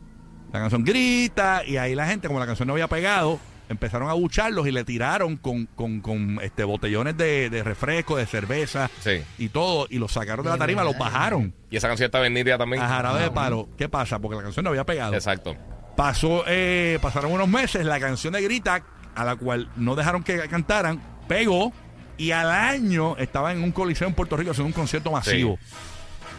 La 0.53 0.61
canción 0.61 0.85
Grita. 0.85 1.63
Y 1.67 1.79
ahí 1.79 1.95
la 1.95 2.07
gente, 2.07 2.29
como 2.29 2.39
la 2.41 2.47
canción 2.47 2.67
no 2.67 2.75
había 2.75 2.89
pegado, 2.89 3.39
empezaron 3.71 4.11
a 4.11 4.13
bucharlos 4.13 4.67
y 4.67 4.71
le 4.73 4.85
tiraron 4.85 5.37
con, 5.39 5.65
con, 5.65 6.01
con, 6.03 6.41
este 6.43 6.65
botellones 6.65 7.17
de, 7.17 7.49
de 7.49 7.63
refresco, 7.65 8.17
de 8.19 8.27
cerveza 8.27 8.91
Sí. 9.01 9.23
y 9.39 9.49
todo. 9.49 9.87
Y 9.89 9.99
los 9.99 10.13
sacaron 10.13 10.45
de 10.45 10.51
la 10.51 10.59
tarima, 10.59 10.85
los 10.85 10.99
bajaron 10.99 11.55
Y 11.71 11.77
esa 11.79 11.89
canción 11.89 12.05
está 12.07 12.21
vendida 12.21 12.59
también. 12.59 12.83
a 12.83 12.89
jarabe 12.89 13.23
de 13.23 13.31
palo. 13.31 13.67
¿Qué 13.79 13.89
pasa? 13.89 14.19
Porque 14.19 14.37
la 14.37 14.43
canción 14.43 14.65
no 14.65 14.71
había 14.71 14.85
pegado. 14.85 15.15
Exacto. 15.15 15.57
Pasó, 15.97 16.45
eh, 16.47 16.99
pasaron 17.01 17.33
unos 17.33 17.49
meses, 17.49 17.85
la 17.85 17.99
canción 17.99 18.35
de 18.35 18.43
Grita, 18.43 18.83
a 19.15 19.25
la 19.25 19.37
cual 19.37 19.71
no 19.77 19.95
dejaron 19.97 20.23
que 20.23 20.39
cantaran, 20.49 21.01
pegó 21.27 21.73
y 22.19 22.31
al 22.33 22.51
año 22.51 23.17
estaba 23.17 23.53
en 23.53 23.63
un 23.63 23.73
coliseo 23.73 24.07
en 24.07 24.15
Puerto 24.15 24.37
Rico 24.37 24.51
haciendo 24.51 24.69
un 24.69 24.73
concierto 24.73 25.11
masivo. 25.11 25.59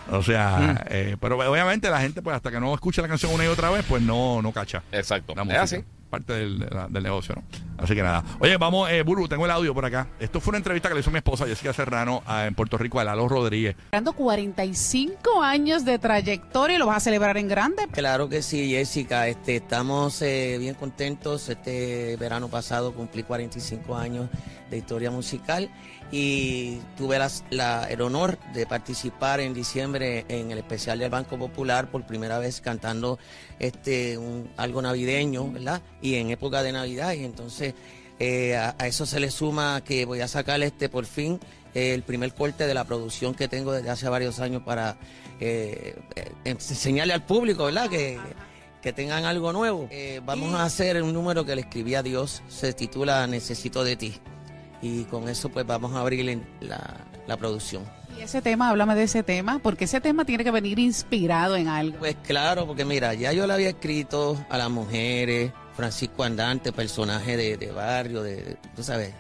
O 0.10 0.24
sea, 0.24 0.86
eh, 0.90 1.18
pero 1.20 1.38
obviamente 1.38 1.90
la 1.90 2.00
gente, 2.00 2.22
pues 2.22 2.36
hasta 2.36 2.52
que 2.52 2.60
no 2.60 2.74
escucha 2.74 3.02
la 3.02 3.08
canción 3.08 3.34
una 3.34 3.44
y 3.44 3.48
otra 3.48 3.70
vez, 3.70 3.84
pues 3.88 4.02
no, 4.02 4.42
no 4.42 4.52
cacha. 4.52 4.84
Exacto. 4.92 5.34
Es 5.50 5.58
así. 5.58 5.84
Parte 6.10 6.34
del, 6.34 6.60
de 6.60 6.70
la- 6.70 6.88
del 6.88 7.04
negocio, 7.04 7.36
¿no? 7.36 7.44
Así 7.78 7.94
que 7.94 8.02
nada. 8.02 8.24
Oye, 8.40 8.56
vamos, 8.58 8.90
eh, 8.90 9.04
Buru, 9.04 9.28
tengo 9.28 9.46
el 9.46 9.52
audio 9.52 9.74
por 9.74 9.84
acá. 9.86 10.08
Esto 10.20 10.40
fue 10.40 10.52
una 10.52 10.58
entrevista 10.60 10.88
que 10.88 10.96
le 10.96 11.02
hizo 11.02 11.12
mi 11.12 11.18
esposa 11.18 11.46
Jessica 11.46 11.74
Serrano 11.74 12.24
a- 12.26 12.46
en 12.48 12.56
Puerto 12.56 12.78
Rico 12.78 13.00
a 13.00 13.04
Lalo 13.04 13.28
Rodríguez. 13.28 13.76
Celebrando 13.76 14.14
45 14.14 15.44
años 15.44 15.86
de 15.86 16.00
trayectoria 16.00 16.76
y 16.76 16.80
lo 16.80 16.88
vas 16.88 16.98
a 16.98 17.00
celebrar 17.02 17.38
en 17.38 17.48
grande. 17.48 17.88
Claro 17.92 18.30
que 18.30 18.42
sí, 18.42 18.70
Jessica. 18.72 19.28
Este, 19.28 19.58
estamos 19.58 20.22
eh, 20.22 20.58
bien 20.60 20.76
contentos. 20.76 21.50
Este 21.50 22.16
verano 22.18 22.48
pasado 22.48 22.94
cumplí 22.94 23.24
45 23.24 23.96
años 23.96 24.30
de 24.70 24.78
historia 24.78 25.12
musical 25.12 25.70
y 26.12 26.80
tuve 26.98 27.20
la- 27.50 27.84
el 27.90 28.02
honor 28.02 28.38
de 28.54 28.66
participar 28.66 29.40
en 29.40 29.54
diciembre 29.54 30.26
en 30.30 30.52
el 30.52 30.58
especial 30.60 31.00
del 31.00 31.10
Banco 31.10 31.38
Popular 31.38 31.92
por 31.92 32.06
primera 32.06 32.40
vez 32.40 32.62
cantando 32.62 33.20
este 33.60 34.18
un- 34.18 34.50
algo 34.58 34.82
navideño, 34.82 35.52
¿verdad? 35.52 35.82
Y 36.02 36.16
en 36.16 36.30
época 36.32 36.64
de 36.64 36.72
Navidad 36.72 37.14
y 37.14 37.24
entonces 37.26 37.74
eh, 38.20 38.56
a, 38.56 38.76
a 38.80 38.88
eso 38.88 39.06
se 39.06 39.20
le 39.20 39.30
suma 39.30 39.82
que 39.86 40.06
voy 40.06 40.22
a 40.22 40.28
sacar 40.28 40.62
este 40.64 40.90
por 40.90 41.06
fin 41.06 41.40
eh, 41.76 41.94
el 41.94 42.02
primer 42.04 42.34
corte 42.34 42.66
de 42.66 42.74
la 42.74 42.84
producción 42.86 43.36
que 43.36 43.48
tengo 43.48 43.72
desde 43.74 43.90
hace 43.90 44.08
varios 44.10 44.40
años 44.40 44.64
para 44.64 44.98
eh, 45.40 45.96
eh, 46.16 46.32
enseñarle 46.46 47.14
al 47.14 47.26
público, 47.26 47.66
¿verdad? 47.66 47.90
Que, 47.90 48.18
que 48.82 48.94
tengan 48.94 49.26
algo 49.26 49.52
nuevo. 49.54 49.88
Eh, 49.92 50.22
vamos 50.26 50.54
a 50.56 50.64
hacer 50.64 51.04
un 51.04 51.14
número 51.14 51.46
que 51.46 51.54
le 51.56 51.62
escribí 51.62 51.94
a 51.96 52.02
Dios, 52.02 52.42
se 52.48 52.74
titula 52.74 53.28
Necesito 53.28 53.84
de 53.84 53.96
ti. 53.98 54.16
Y 54.82 55.04
con 55.06 55.28
eso 55.28 55.50
pues 55.50 55.66
vamos 55.66 55.94
a 55.94 56.02
abrir 56.02 56.40
la, 56.62 56.98
la 57.26 57.38
producción. 57.38 57.84
Y 58.18 58.22
ese 58.22 58.42
tema, 58.42 58.70
háblame 58.70 58.96
de 58.96 59.04
ese 59.04 59.22
tema, 59.24 59.60
porque 59.60 59.86
ese 59.86 60.02
tema 60.02 60.26
tiene 60.26 60.44
que 60.44 60.52
venir 60.52 60.80
inspirado 60.80 61.56
en 61.56 61.68
algo. 61.68 61.98
Pues 62.00 62.16
claro, 62.24 62.66
porque 62.66 62.86
mira, 62.86 63.14
ya 63.14 63.32
yo 63.34 63.46
le 63.48 63.54
había 63.54 63.70
escrito 63.70 64.44
a 64.50 64.58
las 64.58 64.70
mujeres, 64.70 65.52
Francisco 65.76 66.24
Andante, 66.24 66.72
personaje 66.72 67.38
de, 67.38 67.58
de 67.58 67.72
barrio, 67.72 68.24
de, 68.24 68.36
de- 68.38 68.58
tú 68.76 68.84
sabes, 68.84 69.14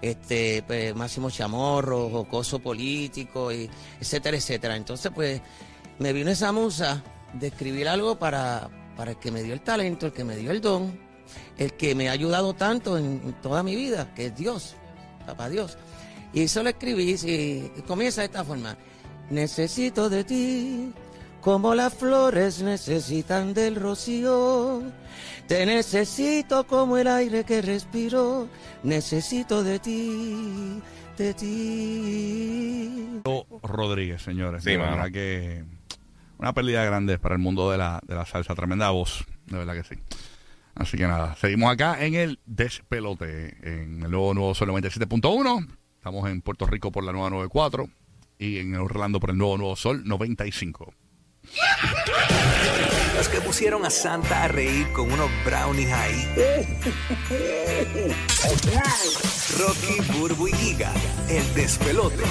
este, 0.00 0.64
pues, 0.66 0.94
Máximo 0.96 1.30
Chamorro, 1.30 2.10
jocoso 2.10 2.58
político, 2.58 3.52
y 3.52 3.70
etcétera, 4.00 4.36
etcétera. 4.36 4.76
Entonces, 4.76 5.12
pues, 5.14 5.40
me 5.98 6.12
vino 6.12 6.30
esa 6.30 6.50
musa 6.52 7.02
de 7.34 7.48
escribir 7.48 7.88
algo 7.88 8.18
para, 8.18 8.68
para 8.96 9.12
el 9.12 9.18
que 9.18 9.30
me 9.30 9.42
dio 9.42 9.54
el 9.54 9.60
talento, 9.60 10.06
el 10.06 10.12
que 10.12 10.24
me 10.24 10.36
dio 10.36 10.50
el 10.50 10.60
don, 10.60 10.98
el 11.58 11.74
que 11.74 11.94
me 11.94 12.08
ha 12.08 12.12
ayudado 12.12 12.54
tanto 12.54 12.98
en, 12.98 13.04
en 13.24 13.32
toda 13.40 13.62
mi 13.62 13.76
vida, 13.76 14.12
que 14.14 14.26
es 14.26 14.36
Dios, 14.36 14.74
papá 15.22 15.48
Dios. 15.48 15.78
Y 16.32 16.42
eso 16.42 16.62
lo 16.62 16.70
escribí 16.70 17.16
y 17.24 17.82
comienza 17.82 18.22
de 18.22 18.26
esta 18.26 18.44
forma. 18.44 18.76
Necesito 19.30 20.08
de 20.08 20.24
ti, 20.24 20.92
como 21.40 21.74
las 21.74 21.94
flores 21.94 22.62
necesitan 22.62 23.54
del 23.54 23.76
rocío. 23.76 24.82
Te 25.46 25.66
necesito 25.66 26.66
como 26.66 26.96
el 26.96 27.08
aire 27.08 27.44
que 27.44 27.60
respiro. 27.62 28.48
Necesito 28.82 29.62
de 29.62 29.78
ti, 29.78 30.80
de 31.18 31.34
ti. 31.34 33.20
Rodríguez, 33.62 34.22
señores. 34.22 34.64
Sí, 34.64 34.76
mano. 34.76 34.92
verdad 34.92 35.10
que 35.10 35.64
una 36.38 36.52
pérdida 36.52 36.84
grande 36.84 37.18
para 37.18 37.34
el 37.34 37.40
mundo 37.40 37.70
de 37.70 37.78
la, 37.78 38.00
de 38.06 38.14
la 38.14 38.24
salsa. 38.24 38.54
Tremenda 38.54 38.90
voz, 38.90 39.24
de 39.46 39.58
verdad 39.58 39.74
que 39.74 39.84
sí. 39.84 40.00
Así 40.74 40.96
que 40.96 41.06
nada, 41.06 41.36
seguimos 41.36 41.70
acá 41.70 42.04
en 42.04 42.14
el 42.14 42.40
despelote, 42.46 43.56
en 43.62 44.02
el 44.02 44.10
nuevo 44.10 44.34
Nuevo 44.34 44.54
Sol 44.54 44.68
97.1. 44.70 45.68
Estamos 45.96 46.28
en 46.30 46.40
Puerto 46.40 46.66
Rico 46.66 46.90
por 46.90 47.04
la 47.04 47.12
nueva 47.12 47.30
94 47.30 47.88
y 48.38 48.58
en 48.58 48.74
Orlando 48.76 49.20
por 49.20 49.30
el 49.30 49.38
nuevo 49.38 49.58
Nuevo 49.58 49.76
Sol 49.76 50.02
95. 50.04 50.94
Los 53.16 53.28
que 53.28 53.40
pusieron 53.40 53.84
a 53.84 53.90
Santa 53.90 54.44
a 54.44 54.48
reír 54.48 54.90
con 54.92 55.12
unos 55.12 55.30
brownies 55.44 55.92
ahí. 55.92 56.24
Rocky, 59.58 60.00
Burbu 60.18 60.48
y 60.48 60.52
Giga, 60.52 60.92
el 61.28 61.54
despelote. 61.54 62.24